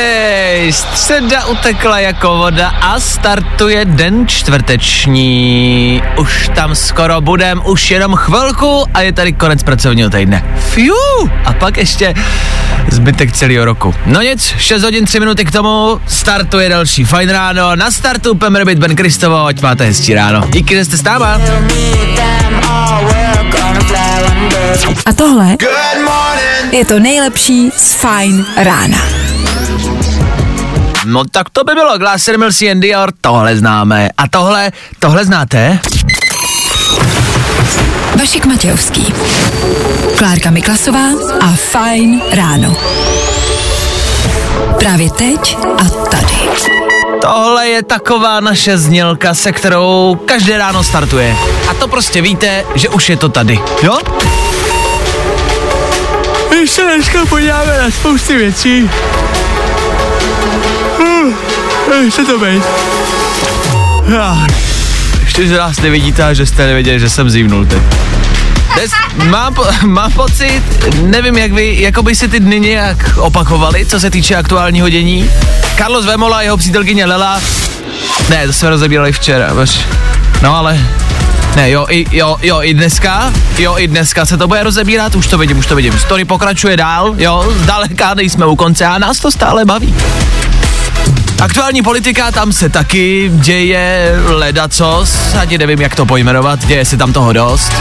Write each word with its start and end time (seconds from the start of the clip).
Ej, 0.00 0.72
středa 0.72 1.46
utekla 1.46 1.98
jako 1.98 2.36
voda 2.36 2.68
a 2.68 3.00
startuje 3.00 3.84
den 3.84 4.28
čtvrteční. 4.28 6.02
Už 6.18 6.50
tam 6.54 6.74
skoro 6.74 7.20
budem, 7.20 7.62
už 7.64 7.90
jenom 7.90 8.14
chvilku 8.16 8.84
a 8.94 9.00
je 9.00 9.12
tady 9.12 9.32
konec 9.32 9.62
pracovního 9.62 10.10
týdne. 10.10 10.44
Fiu! 10.58 10.94
A 11.44 11.52
pak 11.52 11.76
ještě 11.76 12.14
zbytek 12.90 13.32
celého 13.32 13.64
roku. 13.64 13.94
No 14.06 14.22
nic, 14.22 14.54
6 14.58 14.82
hodin 14.82 15.04
3 15.04 15.20
minuty 15.20 15.44
k 15.44 15.50
tomu, 15.50 16.00
startuje 16.06 16.68
další 16.68 17.04
fajn 17.04 17.30
ráno. 17.30 17.76
Na 17.76 17.90
startu 17.90 18.34
Pemrbit 18.34 18.78
Ben 18.78 18.96
Kristovo, 18.96 19.46
ať 19.46 19.62
máte 19.62 19.84
hezčí 19.84 20.14
ráno. 20.14 20.42
Díky, 20.48 20.74
že 20.74 20.84
jste 20.84 20.96
s 20.96 21.02
náma. 21.02 21.40
A 25.06 25.12
tohle 25.12 25.56
je 26.72 26.84
to 26.84 26.98
nejlepší 26.98 27.70
z 27.76 27.92
Fajn 27.92 28.44
rána. 28.56 29.27
No 31.10 31.24
tak 31.24 31.50
to 31.50 31.64
by 31.64 31.74
bylo 31.74 31.98
Glasser 31.98 32.38
Mills 32.38 32.62
and 32.62 32.80
Dior, 32.80 33.12
tohle 33.20 33.56
známe. 33.56 34.08
A 34.16 34.28
tohle, 34.28 34.72
tohle 34.98 35.24
znáte? 35.24 35.78
Vašek 38.18 38.46
Matějovský. 38.46 39.14
Klárka 40.18 40.50
Miklasová 40.50 41.06
a 41.40 41.52
Fajn 41.56 42.22
ráno. 42.32 42.76
Právě 44.78 45.10
teď 45.10 45.58
a 45.78 45.84
tady. 46.10 46.38
Tohle 47.20 47.68
je 47.68 47.82
taková 47.82 48.40
naše 48.40 48.78
znělka, 48.78 49.34
se 49.34 49.52
kterou 49.52 50.20
každé 50.24 50.58
ráno 50.58 50.84
startuje. 50.84 51.36
A 51.70 51.74
to 51.74 51.88
prostě 51.88 52.22
víte, 52.22 52.64
že 52.74 52.88
už 52.88 53.08
je 53.08 53.16
to 53.16 53.28
tady. 53.28 53.60
Jo? 53.82 53.98
My 56.50 56.68
se 56.68 56.82
dneska 56.82 57.26
podíváme 57.26 57.78
na 57.78 57.90
spousty 57.90 58.36
věcí. 58.36 58.90
Chce 62.08 62.24
to 62.24 62.38
být. 62.38 62.62
Ještě, 65.20 65.46
že 65.46 65.58
nás 65.58 65.80
nevidíte 65.80 66.24
a 66.24 66.32
že 66.32 66.46
jste 66.46 66.66
nevěděli, 66.66 67.00
že 67.00 67.10
jsem 67.10 67.30
zívnul 67.30 67.66
teď. 67.66 67.82
Dnes 68.74 68.90
mám, 69.24 69.54
po, 69.54 69.64
mám 69.86 70.12
pocit, 70.12 70.62
nevím 71.02 71.38
jak 71.38 71.52
vy, 71.52 71.76
jako 71.80 72.02
by 72.02 72.14
si 72.14 72.28
ty 72.28 72.40
dny 72.40 72.60
nějak 72.60 73.18
opakovaly, 73.18 73.86
co 73.86 74.00
se 74.00 74.10
týče 74.10 74.36
aktuálního 74.36 74.88
dění. 74.88 75.30
Carlos 75.76 76.06
Vemola 76.06 76.36
a 76.36 76.42
jeho 76.42 76.56
přítelkyně 76.56 77.06
Lela, 77.06 77.40
ne, 78.28 78.46
to 78.46 78.52
jsme 78.52 78.70
rozebírali 78.70 79.12
včera, 79.12 79.54
baš. 79.54 79.80
no 80.42 80.56
ale, 80.56 80.80
ne, 81.56 81.70
jo, 81.70 81.86
i, 81.90 82.16
jo, 82.16 82.36
jo, 82.42 82.62
i 82.62 82.74
dneska, 82.74 83.32
jo, 83.58 83.74
i 83.78 83.88
dneska 83.88 84.26
se 84.26 84.36
to 84.36 84.48
bude 84.48 84.62
rozebírat, 84.62 85.14
už 85.14 85.26
to 85.26 85.38
vidím, 85.38 85.58
už 85.58 85.66
to 85.66 85.76
vidím. 85.76 85.98
Story 85.98 86.24
pokračuje 86.24 86.76
dál, 86.76 87.14
jo, 87.18 87.52
zdaleka 87.56 88.14
nejsme 88.14 88.46
u 88.46 88.56
konce 88.56 88.86
a 88.86 88.98
nás 88.98 89.20
to 89.20 89.30
stále 89.30 89.64
baví. 89.64 89.94
Aktuální 91.42 91.82
politika, 91.82 92.30
tam 92.32 92.52
se 92.52 92.68
taky 92.68 93.30
děje 93.34 94.12
ledacos, 94.26 95.34
ani 95.40 95.58
nevím, 95.58 95.80
jak 95.80 95.94
to 95.94 96.06
pojmenovat, 96.06 96.64
děje 96.64 96.84
se 96.84 96.96
tam 96.96 97.12
toho 97.12 97.32
dost. 97.32 97.72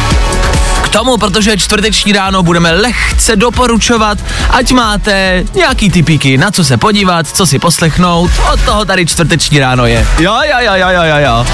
K 0.81 0.89
tomu, 0.89 1.17
protože 1.17 1.57
čtvrteční 1.57 2.13
ráno 2.13 2.43
budeme 2.43 2.71
lehce 2.71 3.35
doporučovat, 3.35 4.17
ať 4.49 4.71
máte 4.71 5.43
nějaký 5.55 5.89
typíky, 5.89 6.37
na 6.37 6.51
co 6.51 6.63
se 6.63 6.77
podívat, 6.77 7.27
co 7.27 7.45
si 7.45 7.59
poslechnout, 7.59 8.31
od 8.53 8.61
toho 8.61 8.85
tady 8.85 9.05
čtvrteční 9.05 9.59
ráno 9.59 9.85
je. 9.85 10.07
Jo, 10.19 10.35
jo, 10.51 10.57
jo, 10.59 10.73
jo, 10.75 10.89
jo, 10.89 11.15
jo. 11.17 11.45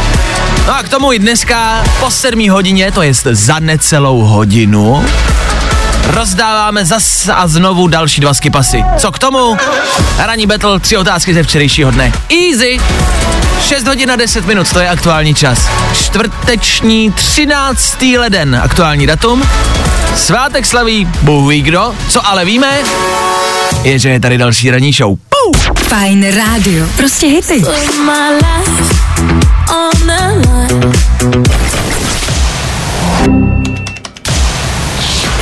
No 0.68 0.76
a 0.76 0.84
k 0.84 0.90
tomu 0.90 1.14
i 1.14 1.20
dneska 1.20 1.84
po 2.00 2.12
7 2.12 2.50
hodině, 2.50 2.92
to 2.92 3.02
je 3.02 3.14
za 3.14 3.60
necelou 3.60 4.22
hodinu, 4.22 5.06
rozdáváme 6.04 6.86
zas 6.86 7.30
a 7.34 7.48
znovu 7.48 7.88
další 7.88 8.22
dva 8.22 8.34
skipasy. 8.34 8.84
Co 8.98 9.12
k 9.12 9.20
tomu? 9.20 9.58
Ranní 10.18 10.48
battle, 10.48 10.80
tři 10.80 10.98
otázky 10.98 11.34
ze 11.34 11.44
včerejšího 11.44 11.92
dne. 11.92 12.12
Easy! 12.50 12.80
6 13.62 13.88
hodin 13.88 14.12
a 14.12 14.16
10 14.16 14.46
minut, 14.46 14.74
to 14.74 14.80
je 14.80 14.90
aktuální 14.90 15.36
čas. 15.36 15.70
Čtvrteční 15.94 17.12
13. 17.12 18.02
leden, 18.02 18.62
aktuální 18.64 19.08
datum. 19.08 19.44
Svátek 20.16 20.66
slaví 20.66 21.06
Bůh 21.22 21.50
ví 21.50 21.62
kdo, 21.62 21.96
co 22.10 22.28
ale 22.28 22.46
víme, 22.46 22.78
je, 23.84 24.00
že 24.00 24.10
je 24.10 24.20
tady 24.20 24.38
další 24.38 24.72
ranní 24.72 24.94
show. 24.94 25.18
Pau! 25.30 25.74
Fajn 25.78 26.36
rádio. 26.36 26.88
Prostě 26.98 27.28
hity. 27.28 27.64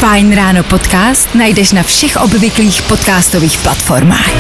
Fajn 0.01 0.33
ráno 0.33 0.65
podcast 0.65 1.29
najdeš 1.37 1.77
na 1.77 1.85
všech 1.85 2.17
obvyklých 2.17 2.81
podcastových 2.89 3.53
platformách. 3.61 4.33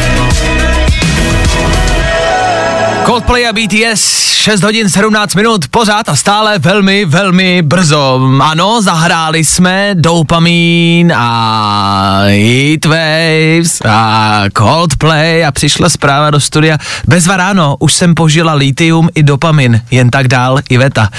Coldplay 3.05 3.45
a 3.45 3.53
BTS, 3.53 4.01
6 4.41 4.63
hodin 4.63 4.89
17 4.89 5.35
minut, 5.35 5.67
pořád 5.67 6.09
a 6.09 6.15
stále 6.15 6.59
velmi, 6.59 7.05
velmi 7.05 7.61
brzo. 7.61 8.21
Ano, 8.41 8.81
zahráli 8.81 9.45
jsme 9.45 9.91
Dopamin 9.93 11.13
a 11.13 12.23
Heatwaves 12.25 13.81
a 13.85 14.43
Coldplay 14.57 15.45
a 15.45 15.51
přišla 15.51 15.89
zpráva 15.89 16.31
do 16.31 16.39
studia. 16.39 16.77
Bezva 17.07 17.37
ráno, 17.37 17.75
už 17.79 17.93
jsem 17.93 18.15
požila 18.15 18.53
litium 18.53 19.09
i 19.15 19.23
dopamin, 19.23 19.81
jen 19.91 20.09
tak 20.09 20.27
dál, 20.27 20.59
Iveta. 20.69 21.09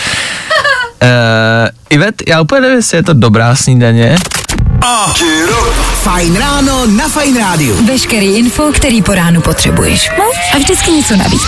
Uh, 1.02 1.68
Ivet, 1.90 2.22
já 2.28 2.40
úplně 2.40 2.60
nevím, 2.60 2.76
jestli 2.76 2.98
je 2.98 3.02
to 3.02 3.14
dobrá 3.14 3.56
snídaně. 3.56 4.18
Fajn 6.02 6.36
ráno 6.36 6.86
na 6.86 7.08
Fajn 7.08 7.38
rádiu. 7.38 7.86
Veškerý 7.86 8.26
info, 8.26 8.72
který 8.72 9.02
po 9.02 9.14
ránu 9.14 9.40
potřebuješ. 9.40 10.10
No 10.18 10.24
a 10.54 10.58
vždycky 10.58 10.90
něco 10.90 11.16
navíc. 11.16 11.42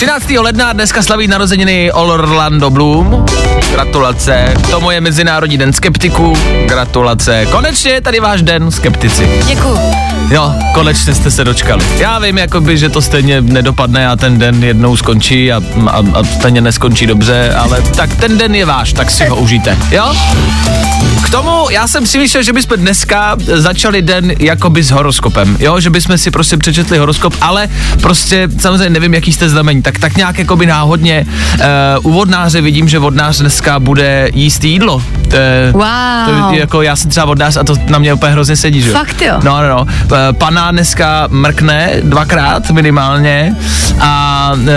13. 0.00 0.30
ledna 0.30 0.72
dneska 0.72 1.02
slaví 1.02 1.28
narozeniny 1.28 1.92
Orlando 1.92 2.70
Bloom. 2.70 3.24
Gratulace. 3.70 4.54
K 4.62 4.70
tomu 4.70 4.90
je 4.90 5.00
Mezinárodní 5.00 5.58
den 5.58 5.72
skeptiků. 5.72 6.36
Gratulace. 6.66 7.46
Konečně 7.46 7.90
je 7.90 8.00
tady 8.00 8.20
váš 8.20 8.42
den 8.42 8.70
skeptici. 8.70 9.42
Děkuju. 9.46 9.78
Jo, 10.30 10.54
konečně 10.74 11.14
jste 11.14 11.30
se 11.30 11.44
dočkali. 11.44 11.84
Já 11.98 12.18
vím, 12.18 12.38
jakoby, 12.38 12.78
že 12.78 12.88
to 12.88 13.02
stejně 13.02 13.40
nedopadne 13.40 14.08
a 14.08 14.16
ten 14.16 14.38
den 14.38 14.64
jednou 14.64 14.96
skončí 14.96 15.52
a, 15.52 15.60
a, 15.86 15.98
a 16.14 16.24
stejně 16.24 16.60
neskončí 16.60 17.06
dobře, 17.06 17.54
ale 17.54 17.82
tak 17.82 18.14
ten 18.14 18.38
den 18.38 18.54
je 18.54 18.66
váš, 18.66 18.92
tak 18.92 19.10
si 19.10 19.24
ho 19.24 19.36
užijte. 19.36 19.78
Jo? 19.90 20.14
Tomu 21.30 21.70
já 21.70 21.88
jsem 21.88 22.06
si 22.06 22.18
myslel, 22.18 22.42
že 22.42 22.52
bychom 22.52 22.76
dneska 22.76 23.36
začali 23.54 24.02
den 24.02 24.32
jakoby 24.38 24.82
s 24.82 24.90
horoskopem, 24.90 25.56
jo, 25.60 25.80
že 25.80 25.90
bychom 25.90 26.18
si 26.18 26.30
prostě 26.30 26.56
přečetli 26.56 26.98
horoskop, 26.98 27.34
ale 27.40 27.68
prostě 28.00 28.48
samozřejmě 28.58 28.90
nevím, 28.90 29.14
jaký 29.14 29.32
jste 29.32 29.48
znamení, 29.48 29.82
tak 29.82 29.98
tak 29.98 30.16
nějak 30.16 30.38
jakoby 30.38 30.66
náhodně 30.66 31.26
uh, 31.54 32.10
u 32.10 32.12
vodnáře 32.12 32.60
vidím, 32.60 32.88
že 32.88 32.98
vodnář 32.98 33.38
dneska 33.38 33.80
bude 33.80 34.28
jíst 34.34 34.64
jídlo. 34.64 35.02
Uh, 35.32 35.80
Wow. 35.80 36.46
To, 36.48 36.52
je 36.54 36.60
jako 36.60 36.82
já 36.82 36.96
jsem 36.96 37.10
třeba 37.10 37.26
vodnář 37.26 37.56
a 37.56 37.64
to 37.64 37.74
na 37.88 37.98
mě 37.98 38.14
úplně 38.14 38.32
hrozně 38.32 38.56
sedí, 38.56 38.80
že? 38.82 38.88
jo? 38.90 38.94
Fakt 38.96 39.22
jo? 39.22 39.34
No, 39.42 39.62
no, 39.62 39.68
no. 39.68 39.86
Eh, 40.14 40.32
Pana 40.32 40.70
dneska 40.70 41.28
mrkne 41.30 41.90
dvakrát 42.02 42.70
minimálně 42.70 43.56
a, 44.00 44.52
uh, 44.56 44.68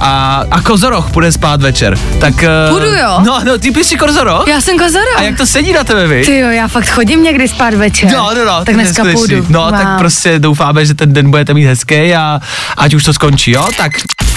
a, 0.00 0.44
a 0.50 0.60
kozoroch 0.60 1.10
půjde 1.10 1.32
spát 1.32 1.62
večer. 1.62 1.98
Tak... 2.20 2.34
Uh, 2.34 2.78
Půjdu, 2.78 2.86
jo? 2.94 3.20
No, 3.24 3.40
no, 3.44 3.58
ty 3.58 3.84
jsi 3.84 3.96
kozoroch? 3.96 4.48
Já 4.48 4.60
jsem 4.60 4.78
kozora. 4.78 5.04
A 5.16 5.22
jak 5.22 5.36
to 5.36 5.46
sedí 5.46 5.72
na 5.72 5.84
tebe, 5.84 6.06
vy? 6.06 6.24
Ty 6.24 6.38
jo, 6.38 6.48
já 6.48 6.68
fakt 6.68 6.88
chodím 6.88 7.22
někdy 7.22 7.48
spát 7.48 7.74
večer. 7.74 8.12
No, 8.12 8.30
no, 8.34 8.44
no. 8.44 8.64
Tak 8.64 8.74
dneska 8.74 9.02
neskutečný. 9.04 9.36
půjdu. 9.36 9.52
No, 9.52 9.60
Wow. 9.60 9.70
tak 9.70 9.98
prostě 9.98 10.38
doufáme, 10.38 10.86
že 10.86 10.94
ten 10.94 11.12
den 11.12 11.30
budete 11.30 11.54
mít 11.54 11.64
hezký 11.66 12.14
a 12.14 12.40
ať 12.76 12.94
už 12.94 13.04
to 13.04 13.12
skončí, 13.12 13.50
jo? 13.50 13.68
Tak 13.76 13.92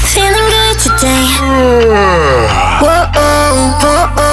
Feeling 0.05 0.35
good 0.35 0.83
today. 0.99 1.23
Whoa, 2.79 3.07
whoa, 3.13 4.32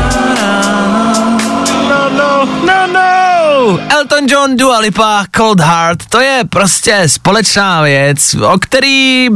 No, 2.45 2.87
no. 2.93 3.79
Elton 3.89 4.27
John, 4.29 4.57
Dua 4.57 4.79
Lipa, 4.79 5.25
Cold 5.35 5.59
Heart, 5.59 6.05
to 6.09 6.19
je 6.19 6.41
prostě 6.49 7.03
společná 7.07 7.81
věc, 7.81 8.33
o 8.33 8.59
který 8.59 9.29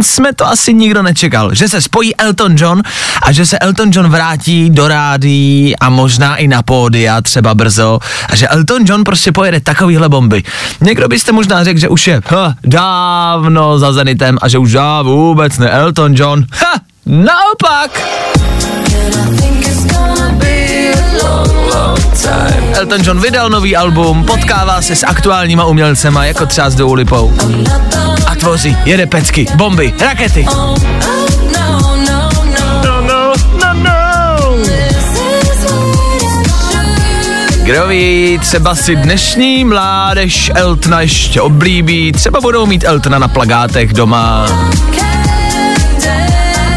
jsme 0.00 0.32
to 0.32 0.46
asi 0.46 0.74
nikdo 0.74 1.02
nečekal. 1.02 1.54
Že 1.54 1.68
se 1.68 1.80
spojí 1.80 2.16
Elton 2.16 2.54
John 2.58 2.82
a 3.22 3.32
že 3.32 3.46
se 3.46 3.58
Elton 3.58 3.90
John 3.92 4.08
vrátí 4.08 4.70
do 4.70 4.88
rádí 4.88 5.74
a 5.80 5.90
možná 5.90 6.36
i 6.36 6.48
na 6.48 6.62
pódia 6.62 7.20
třeba 7.20 7.54
brzo 7.54 7.98
a 8.28 8.36
že 8.36 8.48
Elton 8.48 8.82
John 8.84 9.04
prostě 9.04 9.32
pojede 9.32 9.60
takovýhle 9.60 10.08
bomby. 10.08 10.42
Někdo 10.80 11.08
byste 11.08 11.32
možná 11.32 11.64
řekl, 11.64 11.80
že 11.80 11.88
už 11.88 12.06
je 12.06 12.20
ha, 12.26 12.54
dávno 12.64 13.78
za 13.78 13.92
Zenitem 13.92 14.38
a 14.42 14.48
že 14.48 14.58
už 14.58 14.72
já 14.72 15.02
vůbec 15.02 15.58
ne 15.58 15.70
Elton 15.70 16.14
John. 16.16 16.46
Ha, 16.52 16.80
naopak. 17.06 17.90
Elton 22.74 23.00
John 23.04 23.20
vydal 23.20 23.50
nový 23.50 23.76
album, 23.76 24.24
potkává 24.24 24.82
se 24.82 24.96
s 24.96 25.06
aktuálníma 25.06 25.64
umělcema, 25.64 26.24
jako 26.24 26.46
třeba 26.46 26.70
s 26.70 26.74
Dou 26.74 26.94
Lipou. 26.94 27.32
A 28.26 28.34
tvoří, 28.34 28.76
jede 28.84 29.06
pecky, 29.06 29.46
bomby, 29.54 29.94
rakety. 30.00 30.44
No, 30.44 30.74
no, 31.56 31.96
no. 32.06 33.32
Kdo 37.64 37.86
ví, 37.86 38.38
třeba 38.42 38.74
si 38.74 38.96
dnešní 38.96 39.64
mládež 39.64 40.50
Eltona 40.54 41.00
ještě 41.00 41.40
oblíbí, 41.40 42.12
třeba 42.12 42.40
budou 42.40 42.66
mít 42.66 42.84
Eltona 42.84 43.18
na 43.18 43.28
plagátech 43.28 43.92
doma. 43.92 44.46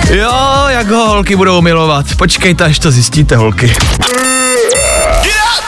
Jo, 0.09 0.46
jak 0.77 0.89
ho 0.89 1.07
holky 1.07 1.35
budou 1.35 1.61
milovat. 1.61 2.05
Počkejte, 2.15 2.63
až 2.63 2.79
to 2.79 2.91
zjistíte, 2.91 3.35
holky. 3.35 3.73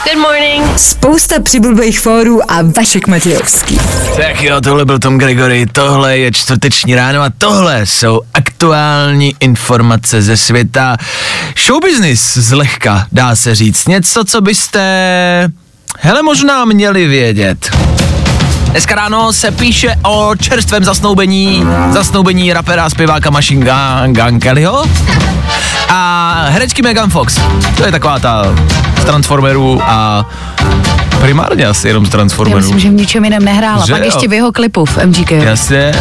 Good 0.04 0.22
morning. 0.22 0.78
Spousta 0.78 1.40
přibulbých 1.42 2.00
fórů 2.00 2.50
a 2.52 2.62
Vašek 2.76 3.06
Matějovský. 3.06 3.78
Tak 4.16 4.42
jo, 4.42 4.60
tohle 4.60 4.84
byl 4.84 4.98
Tom 4.98 5.18
Gregory, 5.18 5.66
tohle 5.72 6.18
je 6.18 6.32
čtvrteční 6.32 6.94
ráno 6.94 7.22
a 7.22 7.30
tohle 7.38 7.86
jsou 7.86 8.20
aktuální 8.34 9.36
informace 9.40 10.22
ze 10.22 10.36
světa. 10.36 10.96
Showbusiness 11.66 12.36
zlehka, 12.36 13.06
dá 13.12 13.36
se 13.36 13.54
říct. 13.54 13.88
Něco, 13.88 14.24
co 14.24 14.40
byste, 14.40 14.80
hele, 16.00 16.22
možná 16.22 16.64
měli 16.64 17.06
vědět. 17.06 17.70
Dneska 18.70 18.94
ráno 18.94 19.32
se 19.32 19.50
píše 19.50 19.94
o 20.04 20.36
čerstvém 20.36 20.84
zasnoubení, 20.84 21.64
zasnoubení 21.90 22.52
rapera 22.52 22.84
a 22.84 22.90
zpěváka 22.90 23.30
Machine 23.30 23.64
Gun, 23.66 24.12
Gun 24.12 24.40
Kellyho 24.40 24.84
a 25.88 26.44
herečky 26.48 26.82
Megan 26.82 27.10
Fox. 27.10 27.40
To 27.76 27.86
je 27.86 27.92
taková 27.92 28.18
ta 28.18 28.44
z 29.00 29.04
Transformerů 29.04 29.80
a 29.82 30.26
primárně 31.20 31.66
asi 31.66 31.88
jenom 31.88 32.06
z 32.06 32.08
Já 32.08 32.12
Transformerů. 32.12 32.60
myslím, 32.60 32.78
že 32.78 32.88
v 32.88 32.92
ničem 32.92 33.24
jiném 33.24 33.44
nehrála. 33.44 33.86
Že 33.86 33.92
Pak 33.92 34.02
jo. 34.02 34.06
ještě 34.06 34.28
v 34.28 34.32
jeho 34.32 34.52
klipu 34.52 34.84
v 34.84 34.98
MGK. 35.06 35.30
Jasně, 35.30 35.92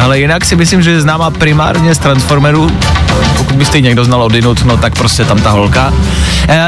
ale 0.00 0.18
jinak 0.20 0.44
si 0.44 0.56
myslím, 0.56 0.82
že 0.82 0.90
je 0.90 1.00
známá 1.00 1.30
primárně 1.30 1.94
z 1.94 1.98
Transformerů. 1.98 2.70
Pokud 3.36 3.56
byste 3.56 3.78
ji 3.78 3.82
někdo 3.82 4.04
znal 4.04 4.22
odinut, 4.22 4.64
no 4.64 4.76
tak 4.76 4.94
prostě 4.94 5.24
tam 5.24 5.40
ta 5.40 5.50
holka. 5.50 5.92
E, 6.48 6.58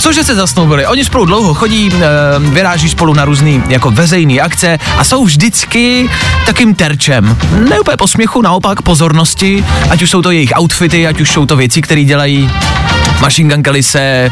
cože 0.00 0.24
se 0.24 0.34
zasnoubili? 0.34 0.86
Oni 0.86 1.04
spolu 1.04 1.24
dlouho 1.24 1.54
chodí, 1.54 1.90
e, 1.94 1.98
vyráží 2.38 2.88
spolu 2.88 3.14
na 3.14 3.24
různé 3.24 3.50
jako 3.68 3.90
veřejné 3.90 4.40
akce 4.40 4.78
a 4.98 5.04
jsou 5.04 5.24
vždycky 5.24 6.10
takým 6.46 6.74
terčem. 6.74 7.36
Ne 7.68 7.80
úplně 7.80 7.96
posměchu, 7.96 8.42
naopak 8.42 8.82
pozornosti, 8.82 9.64
ať 9.90 10.02
už 10.02 10.10
jsou 10.10 10.22
to 10.22 10.30
jejich 10.30 10.52
outfity, 10.60 11.06
ať 11.06 11.20
už 11.20 11.30
jsou 11.30 11.46
to 11.46 11.56
věci, 11.56 11.82
které 11.82 12.04
dělají. 12.04 12.50
Machine 13.20 13.54
Gun 13.54 13.62
Kelly 13.62 13.82
se 13.82 14.30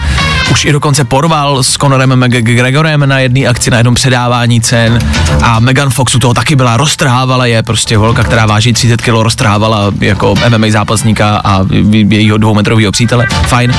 už 0.51 0.65
i 0.65 0.73
dokonce 0.73 1.05
porval 1.05 1.63
s 1.63 1.77
Conorem 1.77 2.27
McGregorem 2.27 3.09
na 3.09 3.19
jedné 3.19 3.41
akci, 3.41 3.71
na 3.71 3.77
jednom 3.77 3.95
předávání 3.95 4.61
cen 4.61 4.99
a 5.43 5.61
Megan 5.61 5.91
Fox 5.91 6.15
u 6.15 6.19
toho 6.19 6.35
taky 6.35 6.57
byla, 6.57 6.77
roztrhávala 6.77 7.47
je, 7.47 7.63
prostě 7.63 7.97
holka, 7.97 8.25
která 8.25 8.47
váží 8.47 8.73
30 8.73 9.03
kg, 9.03 9.09
roztrhávala 9.09 9.93
jako 10.01 10.35
MMA 10.49 10.67
zápasníka 10.71 11.41
a 11.45 11.61
jejího 12.09 12.39
dvoumetrového 12.39 12.93
přítele, 12.93 13.27
fajn. 13.47 13.75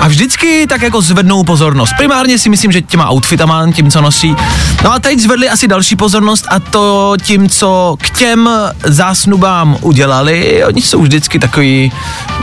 A 0.00 0.08
vždycky 0.08 0.66
tak 0.66 0.82
jako 0.82 1.02
zvednou 1.02 1.44
pozornost. 1.44 1.92
Primárně 1.96 2.38
si 2.38 2.48
myslím, 2.48 2.72
že 2.72 2.82
těma 2.82 3.12
outfitama, 3.12 3.72
tím, 3.72 3.90
co 3.90 4.00
nosí. 4.00 4.36
No 4.84 4.92
a 4.92 4.98
teď 4.98 5.20
zvedli 5.20 5.48
asi 5.48 5.68
další 5.68 5.96
pozornost 5.96 6.46
a 6.50 6.58
to 6.58 7.14
tím, 7.22 7.48
co 7.48 7.96
k 8.00 8.10
těm 8.10 8.50
zásnubám 8.84 9.76
udělali. 9.80 10.64
Oni 10.64 10.82
jsou 10.82 11.02
vždycky 11.02 11.38
takový, 11.38 11.92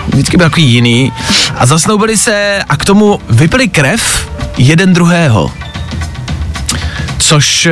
vždycky 0.08 0.38
byli 0.38 0.50
takový 0.50 0.66
jiný. 0.66 1.12
A 1.64 1.66
zasnoubili 1.66 2.18
se 2.18 2.60
a 2.70 2.78
k 2.78 2.86
tomu 2.86 3.20
vypili 3.30 3.68
krev 3.68 4.30
jeden 4.58 4.94
druhého. 4.94 5.52
Což 7.18 7.68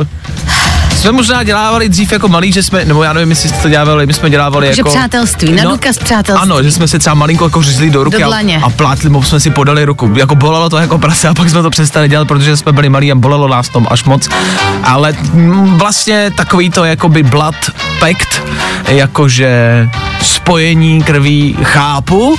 uh, 0.00 0.06
jsme 0.98 1.12
možná 1.12 1.42
dělávali 1.42 1.88
dřív 1.88 2.12
jako 2.12 2.28
malí, 2.28 2.52
že 2.52 2.62
jsme, 2.62 2.84
nebo 2.84 3.02
já 3.02 3.12
nevím, 3.12 3.30
jestli 3.30 3.48
jste 3.48 3.58
to 3.58 3.68
dělávali, 3.68 4.06
my 4.06 4.14
jsme 4.14 4.30
dělávali 4.30 4.66
Že 4.66 4.80
jako... 4.80 4.90
přátelství, 4.90 5.52
na 5.52 5.62
důkaz 5.62 5.98
přátelství. 5.98 6.42
Ano, 6.42 6.62
že 6.62 6.72
jsme 6.72 6.88
se 6.88 6.98
třeba 6.98 7.14
malinko 7.14 7.44
jako 7.44 7.62
řízli 7.62 7.90
do 7.90 8.04
ruky 8.04 8.22
Do 8.22 8.32
a, 8.32 8.38
a 8.62 8.70
plátli, 8.70 9.10
mu 9.10 9.22
jsme 9.22 9.40
si 9.40 9.50
podali 9.50 9.84
ruku. 9.84 10.12
Jako 10.16 10.34
bolelo 10.34 10.70
to 10.70 10.78
jako 10.78 10.98
prase 10.98 11.28
a 11.28 11.34
pak 11.34 11.50
jsme 11.50 11.62
to 11.62 11.70
přestali 11.70 12.08
dělat, 12.08 12.28
protože 12.28 12.56
jsme 12.56 12.72
byli 12.72 12.88
malí 12.88 13.12
a 13.12 13.14
bolelo 13.14 13.48
nás 13.48 13.68
tom 13.68 13.86
až 13.90 14.04
moc. 14.04 14.28
Ale 14.84 15.14
mm, 15.32 15.78
vlastně 15.78 16.30
takový 16.36 16.70
to 16.70 16.84
jakoby 16.84 17.22
blood 17.22 17.56
pact, 18.00 18.42
jakože 18.88 19.88
spojení 20.22 21.02
krví 21.02 21.56
chápu. 21.62 22.38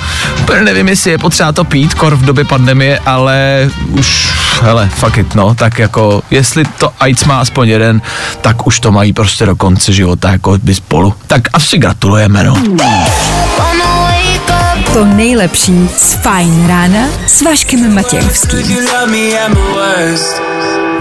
Nevím, 0.63 0.87
jestli 0.87 1.11
je 1.11 1.17
potřeba 1.17 1.51
to 1.51 1.63
pít, 1.63 1.93
kor 1.93 2.15
v 2.15 2.25
době 2.25 2.45
pandemie, 2.45 2.99
ale 3.05 3.69
už, 3.89 4.33
hele, 4.61 4.89
fuck 4.93 5.17
it, 5.17 5.35
no, 5.35 5.55
tak 5.55 5.79
jako, 5.79 6.21
jestli 6.31 6.65
to 6.65 6.91
AIDS 6.99 7.25
má 7.25 7.39
aspoň 7.39 7.69
jeden, 7.69 8.01
tak 8.41 8.48
už 8.67 8.79
to 8.79 8.91
mají 8.91 9.13
prostě 9.13 9.45
do 9.45 9.55
konce 9.55 9.93
života, 9.93 10.31
jako 10.31 10.57
by 10.63 10.75
spolu. 10.75 11.13
Tak 11.27 11.41
asi 11.53 11.77
gratulujeme, 11.77 12.43
no. 12.43 12.55
To 14.93 15.05
nejlepší 15.05 15.89
z 15.97 16.13
Fajn 16.13 16.67
rána 16.67 17.07
s 17.27 17.41
Vaškem 17.41 17.95
Matějovským. 17.95 18.77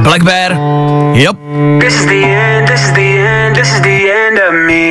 Black 0.01 0.23
Bear, 0.23 0.53
jo. 1.15 1.33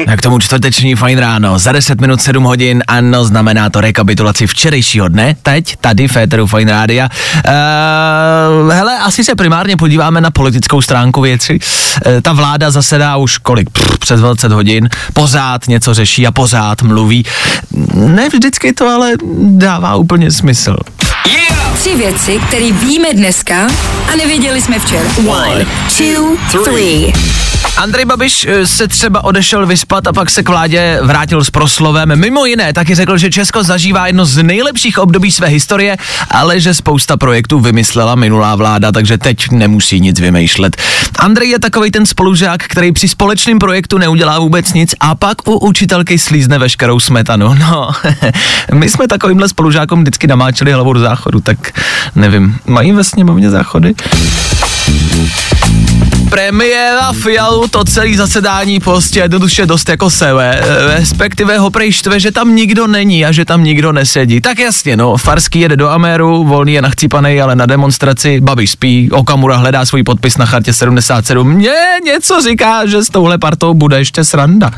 A 0.08 0.18
k 0.18 0.22
tomu 0.22 0.40
čtvrteční 0.40 0.96
fajn 0.96 1.20
ráno, 1.20 1.60
za 1.60 1.72
10 1.72 2.02
minut 2.02 2.22
7 2.22 2.44
hodin, 2.44 2.84
ano, 2.88 3.26
znamená 3.26 3.70
to 3.70 3.82
rekapitulaci 3.82 4.48
včerejšího 4.48 5.08
dne, 5.08 5.36
teď, 5.44 5.76
tady 5.82 6.08
v 6.08 6.12
Féteru 6.12 6.48
Fajn 6.48 6.70
Rádia. 6.70 7.10
Uh, 7.36 8.72
hele, 8.72 9.00
asi 9.00 9.24
se 9.24 9.36
primárně 9.36 9.78
podíváme 9.78 10.22
na 10.22 10.32
politickou 10.32 10.82
stránku 10.82 11.22
věci. 11.22 11.60
Uh, 12.06 12.22
ta 12.22 12.34
vláda 12.34 12.72
zasedá 12.72 13.18
už 13.18 13.38
kolik, 13.38 13.70
Pff, 13.70 14.00
přes 14.00 14.20
20 14.20 14.52
hodin, 14.52 14.90
pořád 15.14 15.68
něco 15.68 15.94
řeší 15.94 16.28
a 16.28 16.32
pořád 16.32 16.82
mluví. 16.82 17.26
Ne 17.94 18.30
vždycky 18.30 18.74
to 18.74 18.90
ale 18.90 19.12
dává 19.40 19.96
úplně 19.96 20.32
smysl. 20.32 20.78
Tři 21.88 21.96
věci, 21.96 22.40
které 22.48 22.72
víme 22.72 23.14
dneska 23.14 23.68
a 24.14 24.16
nevěděli 24.16 24.62
jsme 24.62 24.80
včera. 24.80 25.10
One, 25.28 25.66
two, 25.98 26.64
three. 26.64 27.14
Andrej 27.78 28.06
Babiš 28.06 28.46
eh, 28.50 28.68
se 28.68 28.88
třeba 28.88 29.24
odešel 29.24 29.66
vyspat 29.66 30.08
a 30.08 30.14
pak 30.14 30.30
se 30.30 30.44
k 30.44 30.50
vládě 30.50 31.00
vrátil 31.02 31.44
s 31.44 31.50
proslovem. 31.50 32.20
Mimo 32.20 32.46
jiné 32.46 32.74
taky 32.74 32.96
řekl, 32.96 33.18
že 33.18 33.30
Česko 33.30 33.64
zažívá 33.64 34.08
jedno 34.08 34.26
z 34.26 34.44
nejlepších 34.44 35.00
období 35.00 35.32
své 35.32 35.48
historie, 35.48 35.98
ale 36.32 36.60
že 36.60 36.74
spousta 36.74 37.18
projektů 37.18 37.60
vymyslela 37.60 38.16
minulá 38.16 38.56
vláda, 38.56 38.92
takže 38.92 39.18
teď 39.18 39.52
nemusí 39.52 40.00
nic 40.00 40.20
vymýšlet. 40.20 40.78
Andrej 41.20 41.50
je 41.50 41.60
takový 41.60 41.92
ten 41.92 42.06
spolužák, 42.06 42.64
který 42.64 42.92
při 42.92 43.08
společném 43.08 43.60
projektu 43.60 43.98
neudělá 43.98 44.40
vůbec 44.40 44.74
nic 44.74 44.96
a 45.00 45.16
pak 45.16 45.48
u 45.48 45.58
učitelky 45.58 46.20
slízne 46.20 46.60
veškerou 46.60 47.00
smetanu. 47.00 47.54
No, 47.54 47.92
my 48.74 48.90
jsme 48.90 49.08
takovýmhle 49.08 49.50
spolužákům 49.50 50.02
vždycky 50.02 50.28
namáčeli 50.28 50.72
hlavu 50.72 50.94
do 50.94 51.00
záchodu, 51.00 51.40
tak 51.40 51.77
nevím, 52.16 52.58
mají 52.66 52.92
ve 52.92 53.04
sněmovně 53.04 53.50
záchody? 53.50 53.96
Premiéra 56.30 57.14
Fialu 57.14 57.68
to 57.68 57.84
celý 57.84 58.16
zasedání 58.16 58.80
prostě 58.80 59.20
jednoduše 59.20 59.66
dost 59.66 59.90
jako 59.90 60.10
sebe, 60.10 60.62
respektive 60.96 61.58
ho 61.58 61.70
prej 61.70 61.92
štve, 61.92 62.20
že 62.20 62.32
tam 62.32 62.56
nikdo 62.56 62.88
není 62.88 63.26
a 63.26 63.32
že 63.32 63.46
tam 63.46 63.64
nikdo 63.64 63.92
nesedí. 63.92 64.42
Tak 64.42 64.60
jasně, 64.60 64.98
no, 64.98 65.18
Farský 65.18 65.60
jede 65.60 65.76
do 65.76 65.90
Améru, 65.90 66.44
Volný 66.44 66.74
je 66.74 66.82
nachcípanej, 66.82 67.42
ale 67.42 67.56
na 67.56 67.66
demonstraci, 67.66 68.42
Babiš 68.42 68.72
spí, 68.72 69.12
Okamura 69.12 69.58
hledá 69.58 69.86
svůj 69.86 70.04
podpis 70.04 70.38
na 70.38 70.46
chartě 70.46 70.74
77. 70.74 71.54
Mně 71.54 71.74
něco 72.06 72.42
říká, 72.42 72.86
že 72.86 73.04
s 73.04 73.10
touhle 73.10 73.38
partou 73.38 73.74
bude 73.74 73.98
ještě 73.98 74.24
sranda. 74.24 74.72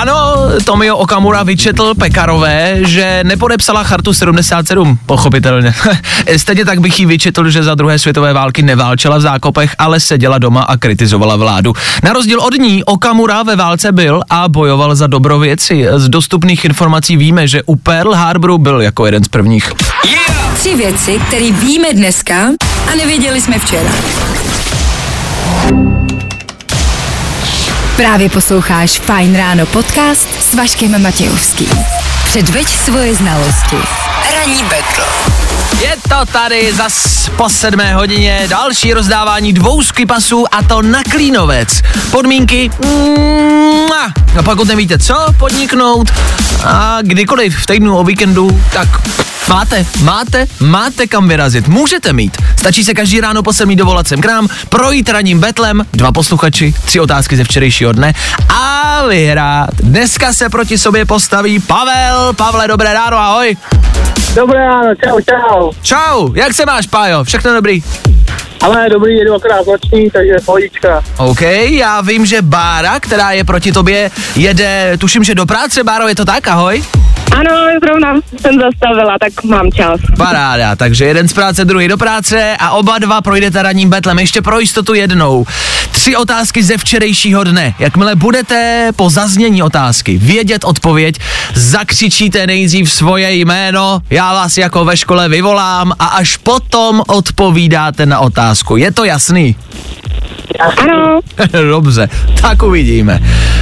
Ano, 0.00 0.34
Tomio 0.64 0.96
Okamura 0.96 1.42
vyčetl 1.42 1.94
Pekarové, 1.94 2.76
že 2.80 3.20
nepodepsala 3.24 3.84
chartu 3.84 4.12
77, 4.14 4.98
pochopitelně. 5.06 5.74
Stejně 6.36 6.64
tak 6.64 6.80
bych 6.80 7.00
jí 7.00 7.06
vyčetl, 7.06 7.50
že 7.50 7.62
za 7.62 7.74
druhé 7.74 7.98
světové 7.98 8.32
války 8.32 8.62
neválčela 8.62 9.18
v 9.18 9.20
zákopech, 9.20 9.74
ale 9.78 10.00
seděla 10.00 10.38
doma 10.38 10.62
a 10.62 10.76
kritizovala 10.76 11.36
vládu. 11.36 11.72
Na 12.02 12.12
rozdíl 12.12 12.40
od 12.40 12.54
ní 12.54 12.84
Okamura 12.84 13.42
ve 13.42 13.56
válce 13.56 13.92
byl 13.92 14.22
a 14.30 14.48
bojoval 14.48 14.94
za 14.94 15.06
dobro 15.06 15.38
věci. 15.38 15.86
Z 15.96 16.08
dostupných 16.08 16.64
informací 16.64 17.16
víme, 17.16 17.48
že 17.48 17.62
u 17.62 17.76
Pearl 17.76 18.14
Harboru 18.14 18.58
byl 18.58 18.80
jako 18.80 19.06
jeden 19.06 19.24
z 19.24 19.28
prvních. 19.28 19.72
Tři 20.54 20.74
věci, 20.74 21.20
které 21.28 21.52
víme 21.52 21.88
dneska 21.92 22.34
a 22.92 22.94
nevěděli 22.96 23.40
jsme 23.40 23.58
včera. 23.58 23.90
Právě 27.98 28.28
posloucháš 28.28 29.00
Fine 29.00 29.38
Ráno 29.38 29.66
podcast 29.66 30.28
s 30.40 30.54
Vaškem 30.54 31.02
Matějovským. 31.02 31.70
Předveď 32.24 32.68
svoje 32.68 33.14
znalosti. 33.14 33.76
Ranní 34.34 34.62
betl. 34.62 35.02
Je 35.80 35.96
to 36.08 36.32
tady 36.32 36.72
zas 36.72 37.28
po 37.36 37.48
sedmé 37.48 37.94
hodině 37.94 38.46
další 38.48 38.94
rozdávání 38.94 39.52
dvou 39.52 39.82
pasů 40.08 40.44
a 40.54 40.62
to 40.62 40.82
na 40.82 41.02
Klínovec. 41.10 41.82
Podmínky 42.10 42.70
mua. 42.84 44.06
a 44.38 44.42
pokud 44.42 44.68
nevíte 44.68 44.98
co 44.98 45.14
podniknout 45.38 46.10
a 46.64 46.98
kdykoliv 47.02 47.58
v 47.58 47.66
týdnu 47.66 47.96
o 47.96 48.04
víkendu, 48.04 48.60
tak 48.72 48.88
máte, 49.48 49.86
máte, 50.02 50.46
máte 50.60 51.06
kam 51.06 51.28
vyrazit. 51.28 51.68
Můžete 51.68 52.12
mít. 52.12 52.36
Stačí 52.56 52.84
se 52.84 52.94
každý 52.94 53.20
ráno 53.20 53.42
po 53.42 53.52
sedmí 53.52 53.76
dovolat 53.76 54.08
sem 54.08 54.20
k 54.20 54.26
nám, 54.26 54.48
projít 54.68 55.08
raním 55.08 55.40
betlem, 55.40 55.86
dva 55.92 56.12
posluchači, 56.12 56.74
tři 56.84 57.00
otázky 57.00 57.36
ze 57.36 57.44
včerejšího 57.44 57.92
dne 57.92 58.12
a 58.48 59.02
vyhrát. 59.08 59.70
Dneska 59.74 60.32
se 60.32 60.48
proti 60.48 60.78
sobě 60.78 61.04
postaví 61.04 61.60
Pavel. 61.60 62.32
Pavle, 62.32 62.68
dobré 62.68 62.92
ráno, 62.94 63.18
ahoj. 63.18 63.56
Dobré 64.34 64.58
ráno, 64.58 64.94
čau, 64.94 65.20
čau. 65.20 65.57
Čau, 65.82 66.34
jak 66.34 66.54
se 66.54 66.66
máš, 66.66 66.86
Pájo? 66.86 67.24
Všechno 67.24 67.54
dobrý? 67.54 67.82
Ale 68.62 68.88
dobrý, 68.88 69.14
jedu 69.16 69.34
akorát 69.34 69.66
noční, 69.66 70.10
takže 70.10 70.32
pohodička. 70.44 71.02
OK, 71.16 71.40
já 71.68 72.00
vím, 72.00 72.26
že 72.26 72.42
Bára, 72.42 73.00
která 73.00 73.30
je 73.30 73.44
proti 73.44 73.72
tobě, 73.72 74.10
jede, 74.36 74.92
tuším, 74.98 75.24
že 75.24 75.34
do 75.34 75.46
práce, 75.46 75.84
Báro, 75.84 76.08
je 76.08 76.14
to 76.14 76.24
tak, 76.24 76.48
ahoj? 76.48 76.84
Ano, 77.36 77.50
zrovna 77.82 78.14
jsem 78.40 78.60
zastavila, 78.60 79.16
tak 79.20 79.44
mám 79.44 79.72
čas. 79.72 80.00
Paráda, 80.16 80.76
takže 80.76 81.04
jeden 81.04 81.28
z 81.28 81.32
práce, 81.32 81.64
druhý 81.64 81.88
do 81.88 81.96
práce 81.96 82.56
a 82.58 82.70
oba 82.70 82.98
dva 82.98 83.20
projdete 83.20 83.62
ranním 83.62 83.90
betlem. 83.90 84.18
Ještě 84.18 84.42
pro 84.42 84.60
jistotu 84.60 84.94
jednou. 84.94 85.46
Tři 86.08 86.16
otázky 86.16 86.62
ze 86.62 86.76
včerejšího 86.76 87.44
dne. 87.44 87.74
Jakmile 87.78 88.16
budete 88.16 88.90
po 88.96 89.10
zaznění 89.10 89.62
otázky 89.62 90.18
vědět 90.18 90.64
odpověď, 90.64 91.18
zakřičíte 91.54 92.46
nejdřív 92.46 92.92
svoje 92.92 93.34
jméno, 93.34 94.00
já 94.10 94.32
vás 94.32 94.58
jako 94.58 94.84
ve 94.84 94.96
škole 94.96 95.28
vyvolám 95.28 95.92
a 95.98 96.06
až 96.06 96.36
potom 96.36 97.02
odpovídáte 97.08 98.06
na 98.06 98.20
otázku. 98.20 98.76
Je 98.76 98.92
to 98.92 99.04
jasný? 99.04 99.56
Ano, 100.60 101.20
Dobře, 101.70 102.08
tak 102.40 102.62
uvidíme. 102.62 103.20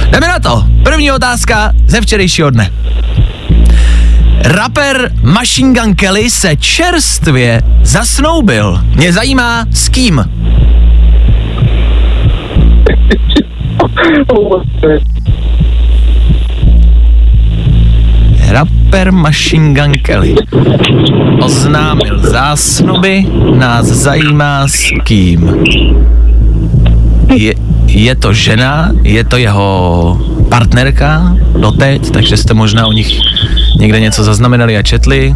Jdeme 0.09 0.27
na 0.27 0.39
to. 0.39 0.63
První 0.83 1.11
otázka 1.11 1.71
ze 1.87 2.01
včerejšího 2.01 2.49
dne. 2.49 2.71
Rapper 4.41 5.11
Machine 5.21 5.81
Gun 5.81 5.95
Kelly 5.95 6.29
se 6.29 6.55
čerstvě 6.55 7.61
zasnoubil. 7.81 8.81
Mě 8.95 9.13
zajímá 9.13 9.65
s 9.71 9.89
kým. 9.89 10.23
Rapper 18.49 19.11
Machine 19.11 19.73
Gun 19.73 19.91
Kelly 20.01 20.35
oznámil 21.41 22.19
zásnuby, 22.19 23.25
nás 23.55 23.85
zajímá 23.85 24.67
s 24.67 24.91
kým. 25.03 25.63
Je, 27.35 27.53
je 27.87 28.15
to 28.15 28.33
žena, 28.33 28.91
je 29.03 29.23
to 29.23 29.37
jeho 29.37 29.67
partnerka 30.49 31.35
doteď, 31.59 32.11
takže 32.11 32.37
jste 32.37 32.53
možná 32.53 32.87
o 32.87 32.91
nich 32.91 33.19
někde 33.79 33.99
něco 33.99 34.23
zaznamenali 34.23 34.77
a 34.77 34.83
četli. 34.83 35.35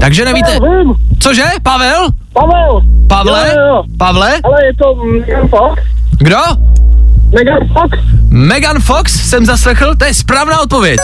Takže 0.00 0.24
nevíte, 0.24 0.58
cože, 1.18 1.44
Pavel? 1.62 2.06
Pavel. 2.38 2.80
Pavle? 3.08 3.48
Jo, 3.48 3.60
jo, 3.60 3.66
jo. 3.66 3.82
Pavle? 3.98 4.40
Ale 4.44 4.64
je 4.64 4.74
to 4.74 4.94
Megan 4.94 5.48
Fox. 5.48 5.82
Kdo? 6.18 6.36
Megan 7.34 7.68
Fox. 7.72 7.98
Megan 8.28 8.80
Fox 8.80 9.28
jsem 9.28 9.46
zaslechl, 9.46 9.94
to 9.94 10.04
je 10.04 10.14
správná 10.14 10.60
odpověď. 10.60 11.00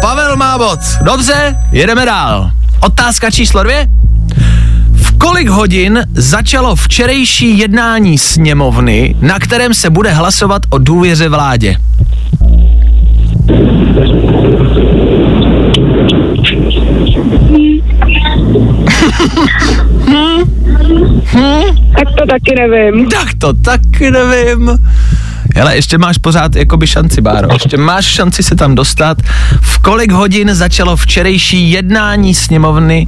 Pavel 0.00 0.36
má 0.36 0.58
bod. 0.58 0.78
Dobře, 1.04 1.56
jedeme 1.72 2.06
dál. 2.06 2.50
Otázka 2.80 3.30
číslo 3.30 3.62
dvě. 3.62 3.86
V 4.92 5.18
kolik 5.18 5.48
hodin 5.48 6.04
začalo 6.14 6.76
včerejší 6.76 7.58
jednání 7.58 8.18
sněmovny, 8.18 9.16
na 9.20 9.38
kterém 9.38 9.74
se 9.74 9.90
bude 9.90 10.10
hlasovat 10.10 10.62
o 10.70 10.78
důvěře 10.78 11.28
vládě? 11.28 11.76
Tak 21.96 22.08
to 22.18 22.26
taky 22.26 22.54
nevím. 22.58 23.08
Tak 23.08 23.28
to 23.38 23.52
taky 23.52 24.10
nevím. 24.10 24.70
Hele, 25.56 25.76
ještě 25.76 25.98
máš 25.98 26.18
pořád 26.18 26.56
jakoby 26.56 26.86
šanci, 26.86 27.20
Báro. 27.20 27.48
Ještě 27.52 27.76
máš 27.76 28.04
šanci 28.04 28.42
se 28.42 28.56
tam 28.56 28.74
dostat. 28.74 29.18
V 29.60 29.78
kolik 29.78 30.12
hodin 30.12 30.54
začalo 30.54 30.96
včerejší 30.96 31.70
jednání 31.70 32.34
sněmovny, 32.34 33.06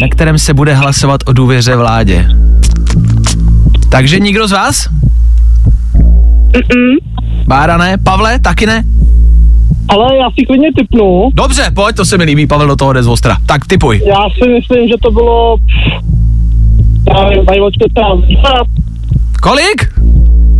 na 0.00 0.08
kterém 0.10 0.38
se 0.38 0.54
bude 0.54 0.74
hlasovat 0.74 1.20
o 1.26 1.32
důvěře 1.32 1.76
vládě? 1.76 2.26
Takže 3.88 4.18
nikdo 4.20 4.48
z 4.48 4.52
vás? 4.52 4.88
Mm-mm. 6.52 6.96
Bára 7.46 7.76
ne? 7.76 7.98
Pavle, 8.04 8.38
taky 8.38 8.66
ne? 8.66 8.84
Ale 9.88 10.16
já 10.16 10.30
si 10.30 10.46
klidně 10.46 10.68
typnu. 10.78 11.30
Dobře, 11.34 11.70
pojď, 11.74 11.96
to 11.96 12.04
se 12.04 12.18
mi 12.18 12.24
líbí, 12.24 12.46
Pavel 12.46 12.68
do 12.68 12.76
toho 12.76 12.92
jde 12.92 13.02
z 13.02 13.08
ostra. 13.08 13.36
Tak 13.46 13.66
typuj. 13.66 14.02
Já 14.06 14.16
si 14.42 14.48
myslím, 14.50 14.88
že 14.88 14.94
to 15.02 15.10
bylo... 15.10 15.56
Já 17.16 17.24
nevím, 17.24 17.46
tam. 17.94 18.22
Kolik? 19.42 19.92